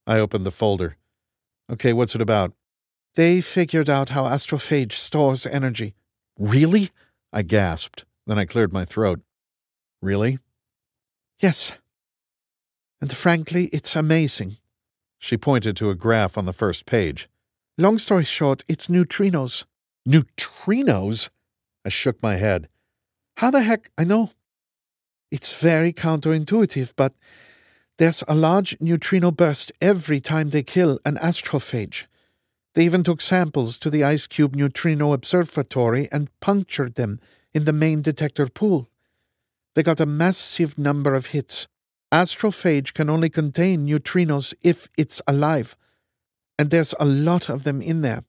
I 0.06 0.18
opened 0.18 0.44
the 0.44 0.50
folder. 0.50 0.98
Okay, 1.72 1.94
what's 1.94 2.14
it 2.14 2.20
about? 2.20 2.52
They 3.14 3.40
figured 3.40 3.88
out 3.88 4.10
how 4.10 4.24
astrophage 4.24 4.92
stores 4.92 5.46
energy. 5.46 5.94
Really? 6.38 6.90
I 7.32 7.40
gasped. 7.40 8.04
Then 8.26 8.38
I 8.38 8.44
cleared 8.44 8.72
my 8.72 8.84
throat. 8.84 9.20
Really? 10.02 10.40
Yes. 11.38 11.78
And 13.04 13.12
frankly, 13.12 13.66
it's 13.66 13.96
amazing. 13.96 14.56
She 15.18 15.36
pointed 15.36 15.76
to 15.76 15.90
a 15.90 15.94
graph 15.94 16.38
on 16.38 16.46
the 16.46 16.54
first 16.54 16.86
page. 16.86 17.28
Long 17.76 17.98
story 17.98 18.24
short, 18.24 18.64
it's 18.66 18.86
neutrinos. 18.86 19.66
Neutrinos? 20.08 21.28
I 21.84 21.90
shook 21.90 22.22
my 22.22 22.36
head. 22.36 22.70
How 23.36 23.50
the 23.50 23.60
heck? 23.60 23.90
I 23.98 24.04
know. 24.04 24.30
It's 25.30 25.60
very 25.60 25.92
counterintuitive, 25.92 26.94
but 26.96 27.12
there's 27.98 28.24
a 28.26 28.34
large 28.34 28.74
neutrino 28.80 29.30
burst 29.30 29.70
every 29.82 30.18
time 30.18 30.48
they 30.48 30.62
kill 30.62 30.98
an 31.04 31.18
astrophage. 31.18 32.06
They 32.72 32.86
even 32.86 33.02
took 33.02 33.20
samples 33.20 33.78
to 33.80 33.90
the 33.90 34.00
IceCube 34.00 34.54
Neutrino 34.54 35.12
Observatory 35.12 36.08
and 36.10 36.30
punctured 36.40 36.94
them 36.94 37.20
in 37.52 37.66
the 37.66 37.74
main 37.74 38.00
detector 38.00 38.46
pool. 38.46 38.88
They 39.74 39.82
got 39.82 40.00
a 40.00 40.06
massive 40.06 40.78
number 40.78 41.14
of 41.14 41.26
hits. 41.26 41.68
Astrophage 42.14 42.94
can 42.94 43.10
only 43.10 43.28
contain 43.28 43.88
neutrinos 43.88 44.54
if 44.62 44.88
it's 44.96 45.20
alive 45.26 45.76
and 46.56 46.70
there's 46.70 46.94
a 47.00 47.04
lot 47.04 47.48
of 47.48 47.64
them 47.64 47.82
in 47.82 48.02
there. 48.02 48.22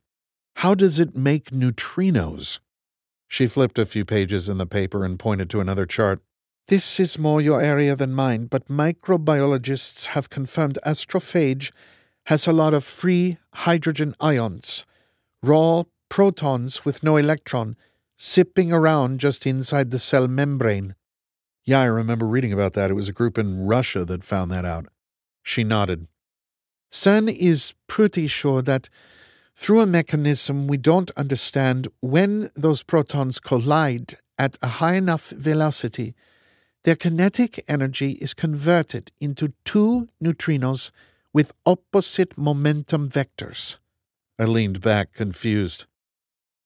How 0.58 0.74
does 0.74 1.00
it 1.00 1.16
make 1.16 1.52
neutrinos? 1.52 2.60
She 3.28 3.46
flipped 3.46 3.78
a 3.78 3.86
few 3.86 4.04
pages 4.04 4.50
in 4.50 4.58
the 4.58 4.66
paper 4.66 5.06
and 5.06 5.20
pointed 5.20 5.52
to 5.52 5.60
another 5.60 5.86
chart. 5.86 6.22
This 6.68 7.00
is 7.00 7.20
more 7.20 7.42
your 7.42 7.62
area 7.62 7.96
than 7.96 8.14
mine, 8.14 8.48
but 8.48 8.68
microbiologists 8.68 10.08
have 10.08 10.32
confirmed 10.32 10.80
astrophage 10.84 11.72
has 12.26 12.48
a 12.48 12.54
lot 12.54 12.74
of 12.74 12.84
free 12.84 13.38
hydrogen 13.54 14.16
ions, 14.20 14.84
raw 15.44 15.84
protons 16.10 16.86
with 16.86 17.04
no 17.04 17.18
electron, 17.18 17.76
zipping 18.20 18.74
around 18.74 19.20
just 19.20 19.46
inside 19.46 19.92
the 19.92 20.00
cell 20.00 20.28
membrane. 20.28 20.96
Yeah, 21.66 21.82
I 21.82 21.86
remember 21.86 22.28
reading 22.28 22.54
about 22.54 22.74
that. 22.74 22.92
It 22.92 22.94
was 22.94 23.10
a 23.10 23.14
group 23.14 23.38
in 23.40 23.66
Russia 23.66 24.06
that 24.06 24.24
found 24.24 24.52
that 24.52 24.66
out. 24.66 24.86
She 25.42 25.64
nodded. 25.64 26.08
CERN 26.92 27.36
is 27.36 27.74
pretty 27.88 28.28
sure 28.28 28.62
that 28.62 28.88
through 29.56 29.82
a 29.82 29.88
mechanism 29.88 30.68
we 30.68 30.78
don't 30.78 31.10
understand, 31.18 31.88
when 32.02 32.50
those 32.56 32.84
protons 32.84 33.40
collide 33.40 34.16
at 34.38 34.58
a 34.62 34.68
high 34.68 34.96
enough 34.96 35.30
velocity, 35.32 36.14
their 36.84 36.96
kinetic 36.96 37.64
energy 37.68 38.12
is 38.22 38.36
converted 38.36 39.12
into 39.20 39.54
two 39.64 40.08
neutrinos 40.24 40.92
with 41.34 41.52
opposite 41.66 42.38
momentum 42.38 43.10
vectors. 43.10 43.78
I 44.38 44.44
leaned 44.44 44.82
back, 44.82 45.14
confused. 45.14 45.86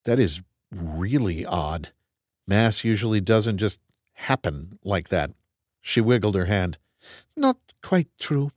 That 0.04 0.18
is 0.18 0.42
really 0.70 1.46
odd. 1.46 1.92
Mass 2.46 2.84
usually 2.84 3.20
doesn't 3.20 3.58
just 3.58 3.80
happen 4.20 4.78
like 4.84 5.08
that. 5.08 5.32
She 5.80 6.00
wiggled 6.00 6.34
her 6.34 6.44
hand. 6.46 6.78
Not 7.36 7.56
quite 7.82 8.08
true. 8.18 8.52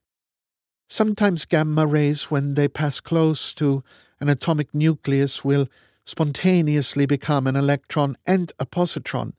Sometimes 0.90 1.46
gamma 1.46 1.88
rays, 1.88 2.30
when 2.30 2.54
they 2.56 2.68
pass 2.68 3.00
close 3.00 3.54
to 3.56 3.84
an 4.20 4.30
atomic 4.30 4.74
nucleus, 4.74 5.44
will 5.44 5.68
spontaneously 6.06 7.06
become 7.06 7.48
an 7.48 7.56
electron 7.56 8.18
and 8.26 8.52
a 8.60 8.66
positron. 8.66 9.34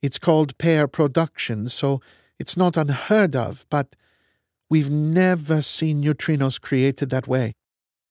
It's 0.00 0.18
called 0.18 0.58
pair 0.58 0.88
production, 0.88 1.68
so 1.68 2.00
it's 2.38 2.56
not 2.56 2.76
unheard 2.76 3.36
of, 3.36 3.66
but 3.68 3.94
we've 4.70 4.90
never 4.90 5.60
seen 5.60 6.02
neutrinos 6.02 6.60
created 6.60 7.10
that 7.10 7.28
way. 7.28 7.52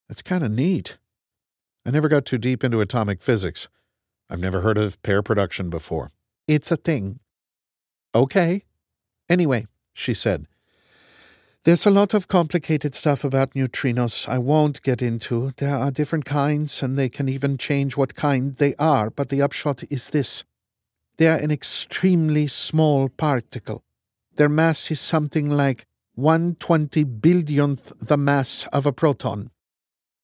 That's 0.07 0.21
kind 0.21 0.43
of 0.43 0.51
neat. 0.51 0.97
I 1.85 1.91
never 1.91 2.07
got 2.07 2.25
too 2.25 2.37
deep 2.37 2.63
into 2.63 2.81
atomic 2.81 3.21
physics. 3.21 3.67
I've 4.29 4.39
never 4.39 4.61
heard 4.61 4.77
of 4.77 5.01
pair 5.01 5.23
production 5.23 5.69
before. 5.69 6.11
It's 6.47 6.71
a 6.71 6.77
thing. 6.77 7.19
Okay. 8.13 8.63
Anyway, 9.29 9.67
she 9.93 10.13
said, 10.13 10.47
there's 11.67 11.85
a 11.85 11.91
lot 11.91 12.13
of 12.13 12.29
complicated 12.29 12.95
stuff 12.95 13.25
about 13.25 13.53
neutrinos 13.53 14.25
I 14.25 14.37
won't 14.37 14.81
get 14.83 15.01
into. 15.01 15.51
There 15.57 15.75
are 15.75 15.91
different 15.91 16.23
kinds, 16.23 16.81
and 16.81 16.97
they 16.97 17.09
can 17.09 17.27
even 17.27 17.57
change 17.57 17.97
what 17.97 18.15
kind 18.15 18.55
they 18.55 18.73
are, 18.75 19.09
but 19.09 19.27
the 19.27 19.41
upshot 19.41 19.83
is 19.89 20.09
this. 20.11 20.45
They 21.17 21.27
are 21.27 21.37
an 21.37 21.51
extremely 21.51 22.47
small 22.47 23.09
particle. 23.09 23.83
Their 24.35 24.47
mass 24.47 24.89
is 24.91 25.01
something 25.01 25.49
like 25.49 25.85
120 26.15 27.03
billionth 27.03 27.91
the 27.99 28.17
mass 28.17 28.65
of 28.71 28.85
a 28.85 28.93
proton. 28.93 29.51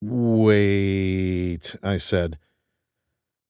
Wait, 0.01 1.75
I 1.83 1.97
said. 1.97 2.37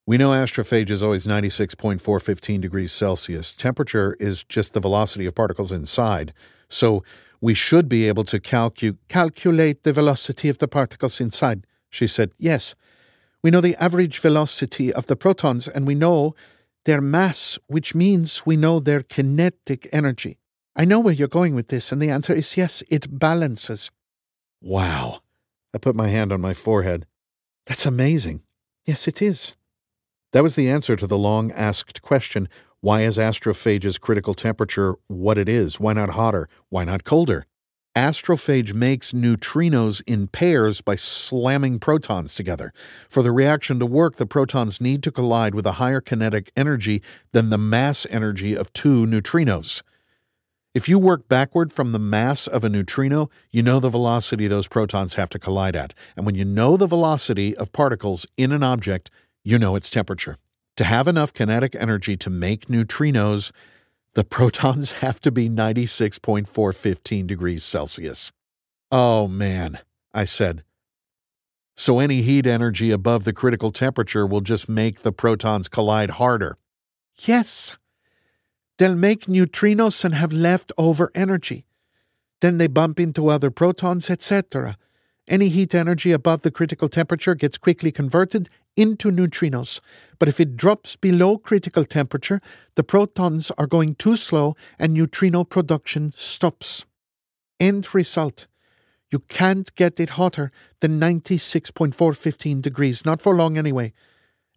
We 0.05 0.17
know 0.17 0.31
astrophage 0.31 0.89
is 0.89 1.01
always 1.01 1.25
96.415 1.25 2.59
degrees 2.59 2.91
Celsius. 2.91 3.55
Temperature 3.55 4.17
is 4.19 4.43
just 4.43 4.73
the 4.73 4.81
velocity 4.81 5.25
of 5.25 5.33
particles 5.33 5.71
inside. 5.71 6.33
So 6.67 7.05
we 7.39 7.53
should 7.53 7.87
be 7.87 8.09
able 8.09 8.25
to 8.25 8.39
calcu- 8.39 8.97
calculate 9.07 9.83
the 9.83 9.93
velocity 9.93 10.49
of 10.49 10.57
the 10.57 10.67
particles 10.67 11.21
inside, 11.21 11.65
she 11.89 12.05
said. 12.07 12.31
Yes. 12.37 12.75
We 13.41 13.49
know 13.49 13.61
the 13.61 13.81
average 13.81 14.19
velocity 14.19 14.91
of 14.91 15.07
the 15.07 15.15
protons, 15.15 15.69
and 15.69 15.87
we 15.87 15.95
know 15.95 16.35
their 16.83 17.01
mass, 17.01 17.57
which 17.67 17.95
means 17.95 18.45
we 18.45 18.57
know 18.57 18.81
their 18.81 19.03
kinetic 19.03 19.87
energy. 19.93 20.37
I 20.75 20.83
know 20.83 20.99
where 20.99 21.13
you're 21.13 21.29
going 21.29 21.55
with 21.55 21.69
this, 21.69 21.93
and 21.93 22.01
the 22.01 22.09
answer 22.09 22.33
is 22.33 22.57
yes, 22.57 22.83
it 22.89 23.19
balances. 23.19 23.89
Wow. 24.61 25.19
I 25.73 25.77
put 25.77 25.95
my 25.95 26.09
hand 26.09 26.33
on 26.33 26.41
my 26.41 26.53
forehead. 26.53 27.05
That's 27.65 27.85
amazing. 27.85 28.41
Yes, 28.85 29.07
it 29.07 29.21
is. 29.21 29.55
That 30.33 30.41
was 30.41 30.55
the 30.55 30.67
answer 30.67 30.95
to 30.95 31.05
the 31.05 31.17
long 31.17 31.51
asked 31.51 32.01
question 32.01 32.49
why 32.81 33.03
is 33.03 33.17
astrophage's 33.17 33.97
critical 33.97 34.33
temperature 34.33 34.95
what 35.07 35.37
it 35.37 35.47
is? 35.47 35.79
Why 35.79 35.93
not 35.93 36.09
hotter? 36.09 36.49
Why 36.69 36.83
not 36.83 37.05
colder? 37.05 37.45
Astrophage 37.95 38.73
makes 38.73 39.13
neutrinos 39.13 40.01
in 40.07 40.27
pairs 40.27 40.81
by 40.81 40.95
slamming 40.95 41.77
protons 41.77 42.33
together. 42.33 42.73
For 43.07 43.21
the 43.21 43.31
reaction 43.31 43.77
to 43.77 43.85
work, 43.85 44.15
the 44.15 44.25
protons 44.25 44.81
need 44.81 45.03
to 45.03 45.11
collide 45.11 45.53
with 45.53 45.67
a 45.67 45.73
higher 45.73 46.01
kinetic 46.01 46.51
energy 46.57 47.03
than 47.31 47.51
the 47.51 47.57
mass 47.59 48.07
energy 48.09 48.57
of 48.57 48.73
two 48.73 49.05
neutrinos. 49.05 49.83
If 50.73 50.89
you 50.89 50.97
work 50.97 51.27
backward 51.27 51.71
from 51.71 51.91
the 51.91 51.99
mass 51.99 52.47
of 52.47 52.63
a 52.63 52.69
neutrino, 52.69 53.29
you 53.51 53.61
know 53.61 53.79
the 53.79 53.89
velocity 53.89 54.47
those 54.47 54.67
protons 54.67 55.13
have 55.13 55.29
to 55.29 55.37
collide 55.37 55.75
at. 55.75 55.93
And 56.17 56.25
when 56.25 56.33
you 56.33 56.43
know 56.45 56.77
the 56.77 56.87
velocity 56.87 57.55
of 57.55 57.71
particles 57.71 58.25
in 58.37 58.51
an 58.51 58.63
object, 58.63 59.11
you 59.43 59.57
know 59.57 59.75
its 59.75 59.89
temperature. 59.89 60.37
To 60.77 60.83
have 60.83 61.07
enough 61.07 61.33
kinetic 61.33 61.75
energy 61.75 62.17
to 62.17 62.29
make 62.29 62.67
neutrinos, 62.67 63.51
the 64.13 64.23
protons 64.23 64.91
have 65.03 65.19
to 65.21 65.31
be 65.31 65.49
96.415 65.49 67.27
degrees 67.27 67.63
Celsius. 67.63 68.31
Oh 68.91 69.27
man, 69.27 69.79
I 70.13 70.25
said. 70.25 70.63
So 71.75 71.99
any 71.99 72.21
heat 72.21 72.45
energy 72.45 72.91
above 72.91 73.23
the 73.23 73.33
critical 73.33 73.71
temperature 73.71 74.27
will 74.27 74.41
just 74.41 74.69
make 74.69 74.99
the 74.99 75.11
protons 75.11 75.67
collide 75.67 76.11
harder. 76.11 76.57
Yes. 77.15 77.77
They'll 78.77 78.95
make 78.95 79.25
neutrinos 79.25 80.03
and 80.05 80.15
have 80.15 80.31
leftover 80.31 81.11
energy. 81.15 81.65
Then 82.41 82.57
they 82.57 82.67
bump 82.67 82.99
into 82.99 83.29
other 83.29 83.49
protons, 83.49 84.09
etc. 84.09 84.77
Any 85.27 85.49
heat 85.49 85.73
energy 85.73 86.11
above 86.11 86.41
the 86.41 86.51
critical 86.51 86.89
temperature 86.89 87.35
gets 87.35 87.57
quickly 87.57 87.91
converted 87.91 88.49
into 88.75 89.11
neutrinos. 89.11 89.81
But 90.19 90.29
if 90.29 90.39
it 90.39 90.57
drops 90.57 90.95
below 90.95 91.37
critical 91.37 91.85
temperature, 91.85 92.41
the 92.75 92.83
protons 92.83 93.51
are 93.57 93.67
going 93.67 93.95
too 93.95 94.15
slow 94.15 94.55
and 94.79 94.93
neutrino 94.93 95.43
production 95.43 96.11
stops. 96.11 96.85
End 97.59 97.93
result. 97.93 98.47
You 99.11 99.19
can't 99.19 99.73
get 99.75 99.99
it 99.99 100.11
hotter 100.11 100.51
than 100.79 100.99
96.415 100.99 102.61
degrees, 102.61 103.05
not 103.05 103.21
for 103.21 103.35
long 103.35 103.57
anyway. 103.57 103.93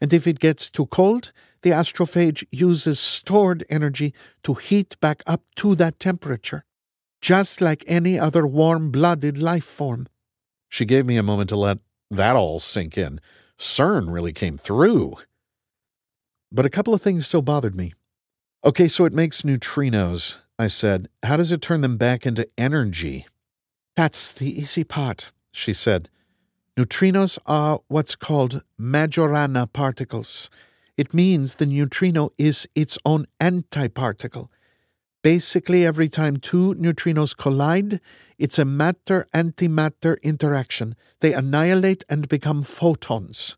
And 0.00 0.12
if 0.12 0.26
it 0.26 0.40
gets 0.40 0.70
too 0.70 0.87
cold, 0.87 1.33
the 1.62 1.70
astrophage 1.70 2.44
uses 2.50 3.00
stored 3.00 3.64
energy 3.68 4.14
to 4.44 4.55
heat 4.55 4.98
back 5.00 5.22
up 5.26 5.42
to 5.57 5.74
that 5.74 5.98
temperature, 5.98 6.64
just 7.20 7.61
like 7.61 7.85
any 7.87 8.18
other 8.18 8.46
warm 8.46 8.90
blooded 8.90 9.38
life 9.38 9.64
form. 9.64 10.07
She 10.68 10.85
gave 10.85 11.07
me 11.07 11.16
a 11.16 11.22
moment 11.22 11.48
to 11.50 11.57
let 11.57 11.79
that 12.11 12.37
all 12.37 12.59
sink 12.59 12.96
in. 12.96 13.20
CERN 13.59 14.12
really 14.12 14.33
came 14.33 14.59
through. 14.59 15.16
But 16.53 16.66
a 16.66 16.71
couple 16.71 16.95
of 16.95 17.03
things 17.03 17.27
still 17.27 17.42
bothered 17.42 17.75
me. 17.75 17.92
Okay, 18.64 18.88
so 18.88 19.05
it 19.05 19.12
makes 19.12 19.42
neutrinos, 19.42 20.38
I 20.59 20.69
said. 20.69 21.09
How 21.23 21.37
does 21.37 21.53
it 21.53 21.62
turn 21.62 21.81
them 21.81 21.97
back 21.97 22.27
into 22.27 22.49
energy? 22.59 23.27
That's 23.95 24.33
the 24.33 24.49
easy 24.49 24.85
part, 24.85 25.33
she 25.53 25.73
said. 25.73 26.09
Neutrinos 26.77 27.38
are 27.47 27.81
what's 27.88 28.16
called 28.16 28.62
Majorana 28.79 29.73
particles. 29.73 30.51
It 30.97 31.14
means 31.14 31.55
the 31.55 31.66
neutrino 31.66 32.31
is 32.38 32.69
its 32.75 32.99
own 33.05 33.27
antiparticle. 33.40 34.49
Basically, 35.27 35.85
every 35.85 36.09
time 36.09 36.37
two 36.37 36.77
neutrinos 36.77 37.37
collide, 37.37 38.01
it's 38.39 38.61
a 38.61 38.65
matter 38.65 39.27
antimatter 39.35 40.23
interaction. 40.23 40.95
They 41.19 41.33
annihilate 41.33 42.05
and 42.09 42.29
become 42.29 42.62
photons. 42.62 43.57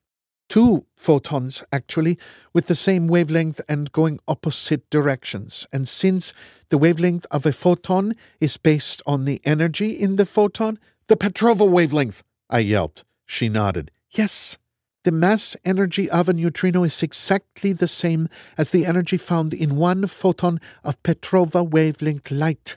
Two 0.48 0.86
photons, 0.96 1.62
actually, 1.70 2.18
with 2.54 2.68
the 2.68 2.74
same 2.74 3.06
wavelength 3.06 3.60
and 3.68 3.92
going 3.92 4.18
opposite 4.26 4.88
directions. 4.88 5.66
And 5.70 5.86
since 5.86 6.32
the 6.70 6.78
wavelength 6.78 7.26
of 7.30 7.44
a 7.44 7.52
photon 7.52 8.14
is 8.40 8.56
based 8.56 9.02
on 9.04 9.26
the 9.26 9.38
energy 9.44 9.90
in 9.90 10.16
the 10.16 10.24
photon, 10.24 10.78
the 11.08 11.18
Petrova 11.18 11.68
wavelength, 11.68 12.22
I 12.48 12.60
yelped. 12.60 13.04
She 13.26 13.50
nodded. 13.50 13.90
Yes. 14.10 14.56
The 15.04 15.12
mass 15.12 15.56
energy 15.64 16.10
of 16.10 16.28
a 16.28 16.32
neutrino 16.32 16.82
is 16.82 17.02
exactly 17.02 17.72
the 17.72 17.88
same 17.88 18.28
as 18.56 18.70
the 18.70 18.84
energy 18.84 19.16
found 19.16 19.54
in 19.54 19.76
one 19.76 20.06
photon 20.06 20.58
of 20.82 21.02
Petrova 21.02 21.68
wavelength 21.68 22.30
light. 22.30 22.76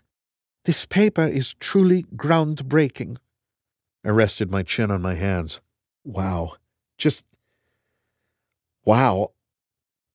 This 0.65 0.85
paper 0.85 1.25
is 1.25 1.55
truly 1.55 2.03
groundbreaking. 2.15 3.17
I 4.05 4.09
rested 4.09 4.51
my 4.51 4.63
chin 4.63 4.91
on 4.91 5.01
my 5.01 5.15
hands. 5.15 5.61
Wow. 6.03 6.53
Just. 6.97 7.25
Wow. 8.85 9.31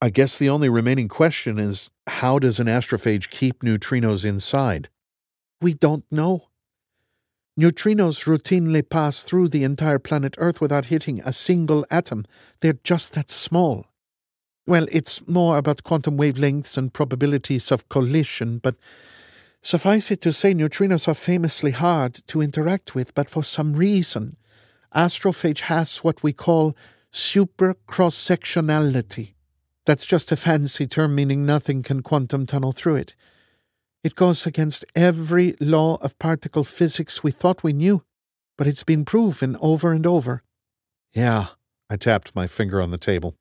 I 0.00 0.10
guess 0.10 0.38
the 0.38 0.48
only 0.48 0.68
remaining 0.68 1.08
question 1.08 1.58
is 1.58 1.90
how 2.06 2.38
does 2.38 2.60
an 2.60 2.66
astrophage 2.66 3.30
keep 3.30 3.60
neutrinos 3.60 4.24
inside? 4.24 4.88
We 5.60 5.74
don't 5.74 6.04
know. 6.10 6.48
Neutrinos 7.58 8.26
routinely 8.26 8.86
pass 8.86 9.24
through 9.24 9.48
the 9.48 9.64
entire 9.64 9.98
planet 9.98 10.34
Earth 10.36 10.60
without 10.60 10.86
hitting 10.86 11.20
a 11.20 11.32
single 11.32 11.86
atom. 11.90 12.26
They're 12.60 12.78
just 12.84 13.14
that 13.14 13.30
small. 13.30 13.86
Well, 14.66 14.86
it's 14.92 15.26
more 15.26 15.56
about 15.56 15.82
quantum 15.82 16.18
wavelengths 16.18 16.76
and 16.76 16.92
probabilities 16.92 17.72
of 17.72 17.88
collision, 17.88 18.58
but 18.58 18.74
suffice 19.62 20.10
it 20.10 20.20
to 20.22 20.32
say, 20.34 20.52
neutrinos 20.52 21.08
are 21.08 21.14
famously 21.14 21.70
hard 21.70 22.14
to 22.26 22.42
interact 22.42 22.94
with, 22.94 23.14
but 23.14 23.30
for 23.30 23.42
some 23.42 23.72
reason, 23.72 24.36
astrophage 24.94 25.60
has 25.60 25.98
what 25.98 26.22
we 26.22 26.34
call 26.34 26.76
super 27.10 27.74
cross 27.86 28.16
sectionality. 28.16 29.32
That's 29.86 30.04
just 30.04 30.30
a 30.30 30.36
fancy 30.36 30.86
term 30.86 31.14
meaning 31.14 31.46
nothing 31.46 31.82
can 31.82 32.02
quantum 32.02 32.44
tunnel 32.44 32.72
through 32.72 32.96
it. 32.96 33.14
It 34.06 34.14
goes 34.14 34.46
against 34.46 34.84
every 34.94 35.56
law 35.58 35.96
of 35.96 36.16
particle 36.20 36.62
physics 36.62 37.24
we 37.24 37.32
thought 37.32 37.64
we 37.64 37.72
knew, 37.72 38.04
but 38.56 38.68
it's 38.68 38.84
been 38.84 39.04
proven 39.04 39.56
over 39.60 39.90
and 39.90 40.06
over. 40.06 40.44
Yeah, 41.12 41.46
I 41.90 41.96
tapped 41.96 42.32
my 42.32 42.46
finger 42.46 42.80
on 42.80 42.92
the 42.92 42.98
table. 42.98 43.34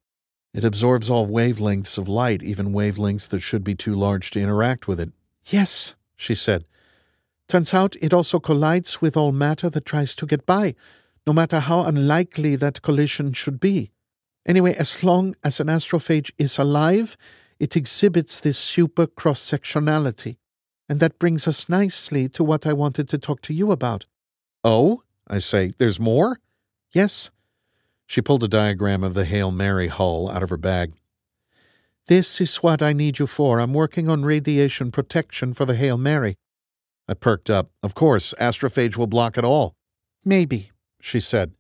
It 0.56 0.64
absorbs 0.64 1.08
all 1.08 1.28
wavelengths 1.28 2.00
of 2.00 2.10
light, 2.10 2.42
even 2.42 2.74
wavelengths 2.74 3.30
that 3.30 3.42
should 3.42 3.64
be 3.64 3.76
too 3.76 3.94
large 3.94 4.32
to 4.32 4.40
interact 4.40 4.88
with 4.88 5.00
it. 5.00 5.12
Yes, 5.46 5.94
she 6.16 6.34
said. 6.34 6.66
Turns 7.48 7.72
out 7.72 7.96
it 8.02 8.12
also 8.12 8.40
collides 8.40 9.00
with 9.00 9.16
all 9.16 9.32
matter 9.32 9.70
that 9.70 9.86
tries 9.86 10.16
to 10.16 10.26
get 10.26 10.48
by, 10.48 10.74
no 11.28 11.34
matter 11.34 11.60
how 11.60 11.82
unlikely 11.82 12.56
that 12.56 12.82
collision 12.82 13.34
should 13.34 13.60
be. 13.60 13.92
Anyway, 14.48 14.74
as 14.74 15.04
long 15.04 15.36
as 15.44 15.60
an 15.60 15.68
astrophage 15.68 16.32
is 16.40 16.58
alive, 16.58 17.16
it 17.60 17.76
exhibits 17.76 18.40
this 18.40 18.58
super 18.58 19.06
cross 19.06 19.40
sectionality. 19.40 20.38
And 20.88 21.00
that 21.00 21.20
brings 21.20 21.48
us 21.48 21.68
nicely 21.68 22.30
to 22.30 22.44
what 22.44 22.68
I 22.68 22.74
wanted 22.74 23.10
to 23.10 23.18
talk 23.18 23.42
to 23.42 23.54
you 23.54 23.72
about. 23.72 24.06
Oh? 24.64 25.04
I 25.28 25.40
say, 25.40 25.72
there's 25.78 26.00
more? 26.00 26.40
Yes. 26.92 27.32
She 28.06 28.22
pulled 28.22 28.44
a 28.44 28.48
diagram 28.48 29.04
of 29.04 29.16
the 29.16 29.26
Hail 29.26 29.52
Mary 29.52 29.88
hull 29.88 30.30
out 30.30 30.44
of 30.44 30.52
her 30.52 30.58
bag. 30.58 30.94
This 32.08 32.40
is 32.40 32.58
what 32.58 32.84
I 32.84 32.94
need 32.94 33.18
you 33.18 33.26
for. 33.26 33.60
I'm 33.60 33.74
working 33.74 34.08
on 34.08 34.24
radiation 34.24 34.92
protection 34.92 35.56
for 35.56 35.66
the 35.66 35.74
Hail 35.74 35.98
Mary. 35.98 36.36
I 37.08 37.16
perked 37.16 37.50
up. 37.50 37.72
Of 37.82 37.96
course, 37.96 38.36
astrophage 38.40 38.96
will 38.96 39.08
block 39.08 39.38
it 39.40 39.46
all. 39.46 39.74
Maybe, 40.24 40.72
she 41.02 41.20
said. 41.20 41.54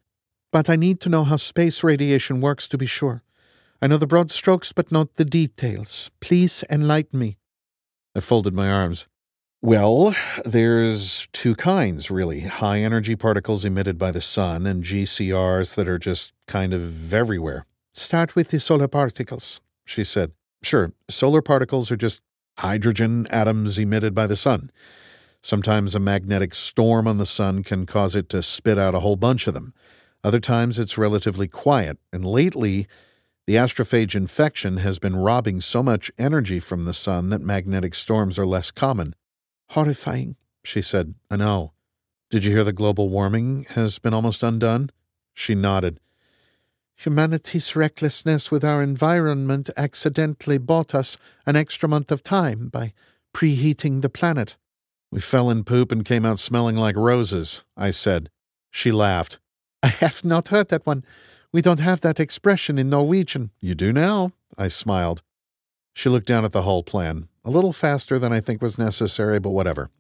But 0.52 0.70
I 0.70 0.76
need 0.76 1.00
to 1.02 1.10
know 1.10 1.24
how 1.24 1.38
space 1.38 1.84
radiation 1.84 2.42
works 2.42 2.68
to 2.68 2.78
be 2.78 2.86
sure. 2.86 3.24
I 3.82 3.88
know 3.88 3.98
the 3.98 4.08
broad 4.08 4.30
strokes, 4.30 4.72
but 4.72 4.92
not 4.92 5.16
the 5.16 5.26
details. 5.26 6.12
Please 6.20 6.64
enlighten 6.70 7.20
me. 7.20 7.38
I 8.16 8.20
folded 8.20 8.54
my 8.54 8.70
arms. 8.70 9.08
Well, 9.66 10.16
there's 10.46 11.28
two 11.34 11.56
kinds, 11.56 12.12
really 12.12 12.42
high 12.42 12.82
energy 12.82 13.16
particles 13.16 13.66
emitted 13.66 13.98
by 13.98 14.12
the 14.12 14.22
sun, 14.22 14.68
and 14.68 14.84
GCRs 14.84 15.74
that 15.74 15.88
are 15.88 15.98
just 15.98 16.34
kind 16.48 16.72
of 16.72 17.12
everywhere. 17.12 17.66
Start 17.92 18.36
with 18.36 18.50
the 18.50 18.60
solar 18.60 18.88
particles, 18.88 19.62
she 19.84 20.04
said. 20.04 20.34
Sure, 20.62 20.94
solar 21.10 21.42
particles 21.42 21.92
are 21.92 21.96
just 21.96 22.22
hydrogen 22.60 23.26
atoms 23.32 23.80
emitted 23.80 24.14
by 24.14 24.28
the 24.28 24.36
sun. 24.36 24.70
Sometimes 25.42 25.96
a 25.96 26.00
magnetic 26.00 26.54
storm 26.54 27.08
on 27.08 27.18
the 27.18 27.26
sun 27.26 27.64
can 27.64 27.88
cause 27.88 28.14
it 28.14 28.30
to 28.30 28.44
spit 28.44 28.78
out 28.78 28.94
a 28.94 29.00
whole 29.00 29.16
bunch 29.16 29.48
of 29.48 29.56
them. 29.56 29.74
Other 30.24 30.40
times 30.40 30.78
it's 30.78 30.96
relatively 30.96 31.48
quiet, 31.48 31.98
and 32.14 32.24
lately, 32.24 32.86
the 33.48 33.56
astrophage 33.56 34.16
infection 34.16 34.78
has 34.78 35.00
been 35.00 35.16
robbing 35.16 35.60
so 35.60 35.82
much 35.82 36.12
energy 36.20 36.60
from 36.60 36.84
the 36.84 36.94
sun 36.94 37.30
that 37.30 37.42
magnetic 37.42 37.96
storms 37.96 38.38
are 38.38 38.46
less 38.46 38.70
common. 38.70 39.16
Horrifying, 39.70 40.36
she 40.64 40.82
said. 40.82 41.16
I 41.30 41.38
know. 41.38 41.74
Did 42.30 42.44
you 42.44 42.52
hear 42.52 42.64
the 42.64 42.74
global 42.74 43.10
warming 43.10 43.66
has 43.70 44.00
been 44.00 44.14
almost 44.14 44.44
undone? 44.44 44.90
She 45.34 45.56
nodded. 45.56 46.00
Humanity's 46.98 47.76
recklessness 47.76 48.50
with 48.50 48.64
our 48.64 48.82
environment 48.82 49.70
accidentally 49.76 50.58
bought 50.58 50.96
us 50.96 51.18
an 51.46 51.56
extra 51.56 51.90
month 51.90 52.12
of 52.12 52.24
time 52.24 52.70
by 52.70 52.94
preheating 53.34 54.02
the 54.02 54.10
planet. 54.10 54.58
We 55.12 55.20
fell 55.20 55.50
in 55.50 55.64
poop 55.64 55.92
and 55.92 56.06
came 56.06 56.26
out 56.26 56.40
smelling 56.40 56.78
like 56.78 56.96
roses, 56.96 57.64
I 57.76 57.92
said. 57.92 58.30
She 58.72 58.92
laughed. 58.92 59.40
I 59.84 59.88
have 59.88 60.24
not 60.24 60.48
heard 60.48 60.70
that 60.70 60.86
one. 60.86 61.04
We 61.52 61.62
don't 61.62 61.80
have 61.80 62.02
that 62.02 62.20
expression 62.20 62.80
in 62.80 62.90
Norwegian. 62.90 63.52
You 63.62 63.76
do 63.76 63.94
now, 63.94 64.32
I 64.58 64.68
smiled. 64.68 65.22
She 65.94 66.10
looked 66.10 66.28
down 66.28 66.44
at 66.44 66.52
the 66.52 66.64
hull 66.64 66.84
plan. 66.84 67.28
A 67.48 67.52
little 67.52 67.74
faster 67.74 68.18
than 68.18 68.34
I 68.34 68.40
think 68.40 68.60
was 68.60 68.80
necessary, 68.80 69.40
but 69.40 69.52
whatever. 69.52 69.92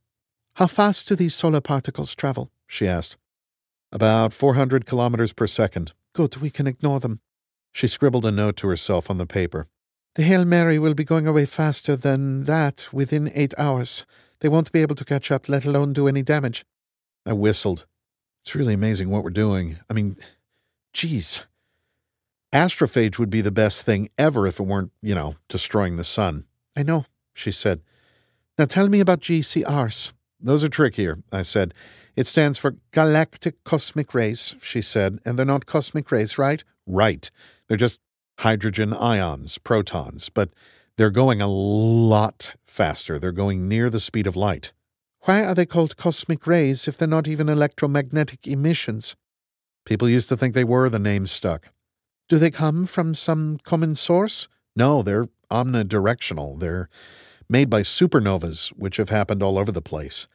How 0.56 0.66
fast 0.66 1.08
do 1.08 1.16
these 1.16 1.36
solar 1.36 1.62
particles 1.62 2.16
travel? 2.16 2.50
she 2.66 2.88
asked. 2.88 3.18
About 3.92 4.34
400 4.34 4.88
kilometers 4.88 5.32
per 5.32 5.46
second. 5.46 5.94
Good, 6.14 6.38
we 6.38 6.50
can 6.50 6.66
ignore 6.66 7.00
them. 7.00 7.20
She 7.72 7.88
scribbled 7.88 8.26
a 8.26 8.32
note 8.32 8.58
to 8.58 8.68
herself 8.68 9.12
on 9.12 9.20
the 9.20 9.28
paper. 9.28 9.68
The 10.16 10.24
Hail 10.24 10.44
Mary 10.44 10.80
will 10.80 10.96
be 10.96 11.04
going 11.04 11.28
away 11.28 11.46
faster 11.46 11.96
than 11.96 12.46
that 12.46 12.90
within 12.92 13.32
eight 13.36 13.54
hours. 13.60 14.08
They 14.40 14.50
won't 14.50 14.72
be 14.72 14.82
able 14.82 14.96
to 14.96 15.06
catch 15.06 15.30
up, 15.30 15.48
let 15.48 15.66
alone 15.66 15.94
do 15.94 16.08
any 16.08 16.24
damage. 16.24 16.66
I 17.28 17.34
whistled. 17.34 17.86
It's 18.42 18.56
really 18.56 18.74
amazing 18.74 19.12
what 19.12 19.24
we're 19.24 19.30
doing. 19.30 19.78
I 19.88 19.94
mean, 19.94 20.18
geez. 20.94 21.46
Astrophage 22.52 23.20
would 23.20 23.30
be 23.30 23.42
the 23.42 23.52
best 23.52 23.86
thing 23.86 24.10
ever 24.18 24.48
if 24.48 24.60
it 24.60 24.64
weren't, 24.64 24.92
you 25.04 25.14
know, 25.14 25.36
destroying 25.48 25.98
the 25.98 26.04
sun. 26.04 26.46
I 26.76 26.82
know 26.82 27.06
she 27.36 27.52
said. 27.52 27.82
Now 28.58 28.65
tell 28.65 28.88
me 28.88 29.00
about 29.00 29.19
GCRs. 29.19 30.13
Those 30.39 30.63
are 30.63 30.69
trickier, 30.69 31.19
I 31.32 31.43
said. 31.43 31.74
It 32.15 32.28
stands 32.28 32.58
for 32.58 32.78
Galactic 32.91 33.63
Cosmic 33.63 34.13
Rays, 34.13 34.56
she 34.62 34.82
said, 34.82 35.19
and 35.26 35.38
they're 35.38 35.45
not 35.45 35.65
cosmic 35.65 36.12
rays, 36.12 36.38
right? 36.38 36.63
Right. 36.88 37.30
They're 37.67 37.78
just 37.78 38.00
hydrogen 38.39 38.93
ions, 38.93 39.58
protons, 39.58 40.30
but 40.30 40.50
they're 40.98 41.10
going 41.10 41.41
a 41.41 41.48
lot 41.48 42.56
faster. 42.65 43.19
They're 43.19 43.32
going 43.32 43.67
near 43.67 43.89
the 43.89 44.00
speed 44.00 44.28
of 44.28 44.36
light. 44.36 44.71
Why 45.21 45.43
are 45.43 45.56
they 45.56 45.65
called 45.65 45.98
cosmic 45.98 46.48
rays 46.48 46.88
if 46.88 46.98
they're 46.98 47.08
not 47.08 47.28
even 47.28 47.50
electromagnetic 47.50 48.48
emissions? 48.48 49.15
People 49.86 50.08
used 50.08 50.30
to 50.30 50.38
think 50.38 50.54
they 50.54 50.63
were, 50.63 50.89
the 50.89 51.00
name 51.00 51.26
stuck. 51.26 51.71
Do 52.30 52.38
they 52.38 52.52
come 52.52 52.86
from 52.86 53.13
some 53.13 53.58
common 53.63 53.95
source? 53.95 54.48
No, 54.76 55.02
they're 55.02 55.28
omnidirectional. 55.50 56.60
They're 56.60 56.90
made 57.50 57.70
by 57.70 57.82
supernovas, 57.82 58.70
which 58.70 58.98
have 58.98 59.10
happened 59.10 59.44
all 59.44 59.58
over 59.58 59.72
the 59.72 59.82
place. 59.82 60.28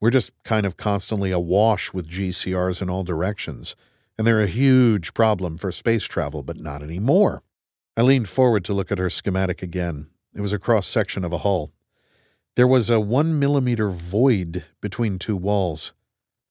We're 0.00 0.10
just 0.10 0.32
kind 0.44 0.66
of 0.66 0.76
constantly 0.76 1.30
awash 1.30 1.92
with 1.94 2.08
GCRs 2.10 2.82
in 2.82 2.90
all 2.90 3.04
directions. 3.04 3.74
and 4.16 4.26
they're 4.26 4.40
a 4.40 4.46
huge 4.46 5.12
problem 5.14 5.58
for 5.58 5.72
space 5.72 6.04
travel, 6.04 6.42
but 6.42 6.60
not 6.60 6.82
anymore. 6.82 7.42
I 7.96 8.02
leaned 8.02 8.28
forward 8.28 8.64
to 8.66 8.72
look 8.72 8.92
at 8.92 8.98
her 8.98 9.10
schematic 9.10 9.62
again. 9.62 10.08
It 10.34 10.40
was 10.40 10.52
a 10.52 10.58
cross 10.58 10.86
section 10.86 11.24
of 11.24 11.32
a 11.32 11.38
hull. 11.38 11.72
There 12.56 12.66
was 12.66 12.90
a 12.90 13.00
one 13.00 13.38
millimeter 13.38 13.88
void 13.88 14.64
between 14.80 15.18
two 15.18 15.36
walls. 15.36 15.92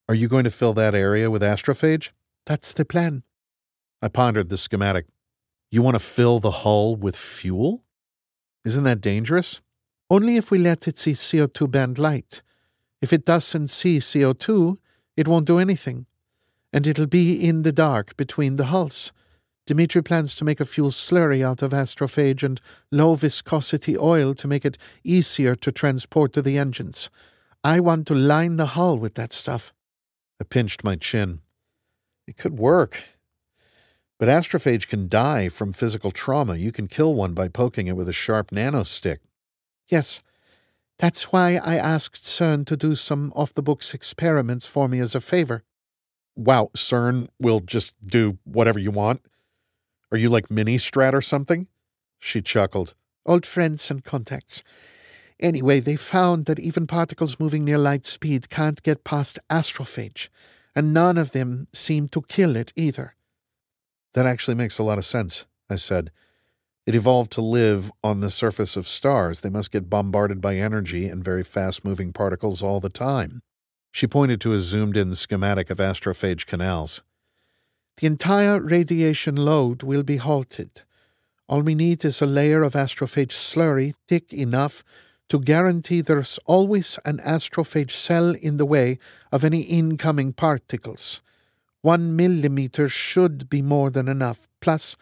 Are 0.09 0.15
you 0.15 0.27
going 0.27 0.43
to 0.43 0.49
fill 0.49 0.73
that 0.73 0.95
area 0.95 1.31
with 1.31 1.41
astrophage? 1.41 2.11
That's 2.45 2.73
the 2.73 2.83
plan. 2.83 3.23
I 4.01 4.09
pondered 4.09 4.49
the 4.49 4.57
schematic. 4.57 5.05
You 5.71 5.81
want 5.81 5.95
to 5.95 5.99
fill 5.99 6.39
the 6.39 6.51
hull 6.51 6.95
with 6.95 7.15
fuel? 7.15 7.82
Isn't 8.65 8.83
that 8.85 9.01
dangerous? 9.01 9.61
Only 10.09 10.37
if 10.37 10.51
we 10.51 10.57
let 10.57 10.87
it 10.87 10.97
see 10.97 11.11
CO2 11.11 11.69
band 11.69 11.97
light. 11.97 12.41
If 13.01 13.11
it 13.11 13.25
doesn't 13.25 13.67
see 13.67 13.97
CO2, 13.97 14.77
it 15.17 15.27
won't 15.27 15.47
do 15.47 15.59
anything. 15.59 16.05
And 16.71 16.87
it'll 16.87 17.07
be 17.07 17.47
in 17.47 17.63
the 17.63 17.71
dark 17.71 18.15
between 18.15 18.55
the 18.55 18.65
hulls. 18.65 19.11
Dimitri 19.65 20.01
plans 20.01 20.35
to 20.35 20.45
make 20.45 20.59
a 20.59 20.65
fuel 20.65 20.89
slurry 20.89 21.43
out 21.43 21.61
of 21.61 21.71
astrophage 21.71 22.43
and 22.43 22.59
low 22.91 23.15
viscosity 23.15 23.97
oil 23.97 24.33
to 24.33 24.47
make 24.47 24.65
it 24.65 24.77
easier 25.03 25.55
to 25.55 25.71
transport 25.71 26.33
to 26.33 26.41
the 26.41 26.57
engines. 26.57 27.09
I 27.63 27.79
want 27.79 28.07
to 28.07 28.13
line 28.13 28.57
the 28.57 28.67
hull 28.67 28.97
with 28.99 29.15
that 29.15 29.31
stuff. 29.31 29.73
I 30.41 30.43
pinched 30.43 30.83
my 30.83 30.97
chin. 30.97 31.39
It 32.27 32.35
could 32.35 32.59
work. 32.59 33.03
But 34.23 34.29
astrophage 34.29 34.87
can 34.87 35.09
die 35.09 35.49
from 35.49 35.73
physical 35.73 36.09
trauma. 36.09 36.55
You 36.55 36.71
can 36.71 36.87
kill 36.87 37.13
one 37.13 37.33
by 37.33 37.49
poking 37.49 37.87
it 37.87 37.97
with 37.97 38.07
a 38.07 38.13
sharp 38.13 38.51
nanostick. 38.51 39.17
Yes. 39.89 40.21
That's 40.97 41.33
why 41.33 41.59
I 41.61 41.75
asked 41.75 42.23
CERN 42.23 42.65
to 42.67 42.77
do 42.77 42.95
some 42.95 43.33
off 43.35 43.53
the 43.53 43.61
books 43.61 43.93
experiments 43.93 44.65
for 44.65 44.87
me 44.87 44.99
as 44.99 45.13
a 45.13 45.19
favor. 45.19 45.65
Wow, 46.37 46.71
CERN 46.73 47.27
will 47.37 47.59
just 47.59 47.95
do 48.01 48.37
whatever 48.45 48.79
you 48.79 48.91
want? 48.91 49.19
Are 50.09 50.17
you 50.17 50.29
like 50.29 50.49
mini 50.49 50.77
Stratt 50.77 51.11
or 51.11 51.19
something? 51.19 51.67
She 52.17 52.41
chuckled. 52.41 52.95
Old 53.25 53.45
friends 53.45 53.91
and 53.91 54.05
contacts. 54.05 54.63
Anyway, 55.37 55.81
they 55.81 55.97
found 55.97 56.45
that 56.45 56.59
even 56.59 56.87
particles 56.87 57.41
moving 57.41 57.65
near 57.65 57.77
light 57.77 58.05
speed 58.05 58.49
can't 58.49 58.81
get 58.83 59.03
past 59.03 59.37
astrophage, 59.49 60.29
and 60.73 60.93
none 60.93 61.17
of 61.17 61.33
them 61.33 61.67
seem 61.73 62.07
to 62.07 62.21
kill 62.21 62.55
it 62.55 62.71
either. 62.77 63.17
That 64.13 64.25
actually 64.25 64.55
makes 64.55 64.79
a 64.79 64.83
lot 64.83 64.97
of 64.97 65.05
sense, 65.05 65.45
I 65.69 65.75
said. 65.75 66.11
It 66.85 66.95
evolved 66.95 67.31
to 67.33 67.41
live 67.41 67.91
on 68.03 68.19
the 68.19 68.29
surface 68.29 68.75
of 68.75 68.87
stars. 68.87 69.41
They 69.41 69.49
must 69.49 69.71
get 69.71 69.89
bombarded 69.89 70.41
by 70.41 70.55
energy 70.55 71.07
and 71.07 71.23
very 71.23 71.43
fast 71.43 71.85
moving 71.85 72.11
particles 72.11 72.61
all 72.61 72.79
the 72.79 72.89
time. 72.89 73.41
She 73.91 74.07
pointed 74.07 74.41
to 74.41 74.53
a 74.53 74.59
zoomed 74.59 74.97
in 74.97 75.15
schematic 75.15 75.69
of 75.69 75.77
astrophage 75.77 76.45
canals. 76.45 77.01
The 77.97 78.07
entire 78.07 78.59
radiation 78.59 79.35
load 79.35 79.83
will 79.83 80.03
be 80.03 80.17
halted. 80.17 80.81
All 81.47 81.61
we 81.61 81.75
need 81.75 82.03
is 82.03 82.21
a 82.21 82.25
layer 82.25 82.63
of 82.63 82.73
astrophage 82.73 83.31
slurry 83.31 83.93
thick 84.07 84.33
enough 84.33 84.83
to 85.29 85.39
guarantee 85.39 86.01
there's 86.01 86.39
always 86.45 86.99
an 87.05 87.19
astrophage 87.19 87.91
cell 87.91 88.35
in 88.35 88.57
the 88.57 88.65
way 88.65 88.97
of 89.31 89.43
any 89.43 89.61
incoming 89.61 90.33
particles. 90.33 91.21
One 91.83 92.15
millimeter 92.15 92.89
should 92.89 93.47
be 93.49 93.61
more 93.61 93.91
than 93.91 94.07
enough. 94.07 94.47
Plus, 94.59 94.97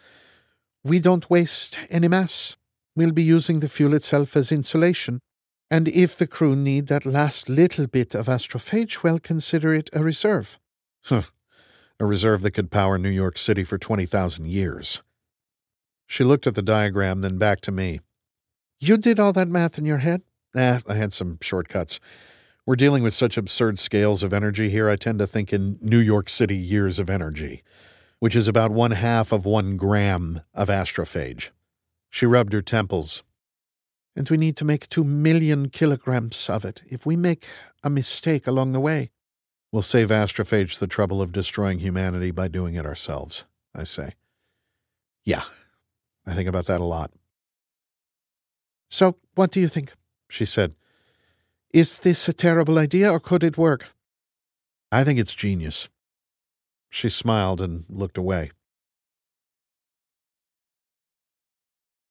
we 0.84 1.00
don't 1.00 1.30
waste 1.30 1.78
any 1.88 2.08
mass. 2.08 2.58
We'll 2.94 3.12
be 3.12 3.22
using 3.22 3.60
the 3.60 3.68
fuel 3.70 3.94
itself 3.94 4.36
as 4.36 4.52
insulation. 4.52 5.20
And 5.70 5.88
if 5.88 6.14
the 6.14 6.26
crew 6.26 6.54
need 6.54 6.88
that 6.88 7.06
last 7.06 7.48
little 7.48 7.86
bit 7.86 8.14
of 8.14 8.26
astrophage, 8.26 9.02
well, 9.02 9.18
consider 9.18 9.72
it 9.72 9.88
a 9.94 10.02
reserve. 10.02 10.58
Huh 11.06 11.22
a 12.02 12.04
reserve 12.04 12.42
that 12.42 12.50
could 12.50 12.68
power 12.68 12.98
New 12.98 13.08
York 13.08 13.38
City 13.38 13.62
for 13.62 13.78
20,000 13.78 14.46
years. 14.48 15.02
She 16.08 16.24
looked 16.24 16.48
at 16.48 16.56
the 16.56 16.62
diagram, 16.62 17.20
then 17.20 17.38
back 17.38 17.60
to 17.60 17.70
me. 17.70 18.00
You 18.80 18.96
did 18.96 19.20
all 19.20 19.32
that 19.34 19.46
math 19.46 19.78
in 19.78 19.86
your 19.86 19.98
head? 19.98 20.22
Eh, 20.56 20.80
I 20.88 20.94
had 20.94 21.12
some 21.12 21.38
shortcuts. 21.40 22.00
We're 22.66 22.76
dealing 22.76 23.02
with 23.02 23.14
such 23.14 23.36
absurd 23.36 23.78
scales 23.78 24.22
of 24.22 24.32
energy 24.32 24.70
here, 24.70 24.88
I 24.88 24.96
tend 24.96 25.18
to 25.18 25.26
think 25.26 25.52
in 25.52 25.78
New 25.80 25.98
York 25.98 26.28
City 26.28 26.56
years 26.56 26.98
of 26.98 27.10
energy, 27.10 27.62
which 28.20 28.36
is 28.36 28.46
about 28.46 28.70
one 28.70 28.92
half 28.92 29.32
of 29.32 29.44
one 29.44 29.76
gram 29.76 30.40
of 30.54 30.68
astrophage. 30.68 31.50
She 32.08 32.26
rubbed 32.26 32.52
her 32.52 32.62
temples. 32.62 33.24
And 34.14 34.28
we 34.28 34.36
need 34.36 34.56
to 34.58 34.64
make 34.64 34.88
two 34.88 35.04
million 35.04 35.70
kilograms 35.70 36.50
of 36.50 36.64
it. 36.64 36.82
If 36.86 37.06
we 37.06 37.16
make 37.16 37.46
a 37.82 37.90
mistake 37.90 38.46
along 38.46 38.72
the 38.72 38.80
way, 38.80 39.10
We'll 39.72 39.80
save 39.80 40.08
astrophage 40.08 40.78
the 40.78 40.86
trouble 40.86 41.22
of 41.22 41.32
destroying 41.32 41.78
humanity 41.78 42.30
by 42.30 42.48
doing 42.48 42.74
it 42.74 42.84
ourselves, 42.84 43.46
I 43.74 43.84
say. 43.84 44.12
Yeah, 45.24 45.44
I 46.26 46.34
think 46.34 46.46
about 46.46 46.66
that 46.66 46.82
a 46.82 46.84
lot. 46.84 47.10
So, 48.90 49.16
what 49.34 49.50
do 49.50 49.60
you 49.60 49.68
think? 49.68 49.94
she 50.28 50.44
said. 50.44 50.74
Is 51.72 52.00
this 52.00 52.28
a 52.28 52.34
terrible 52.34 52.78
idea, 52.78 53.10
or 53.10 53.18
could 53.18 53.42
it 53.42 53.56
work? 53.56 53.88
I 54.90 55.04
think 55.04 55.18
it's 55.18 55.34
genius. 55.34 55.88
She 56.90 57.08
smiled 57.08 57.62
and 57.62 57.86
looked 57.88 58.18
away. 58.18 58.50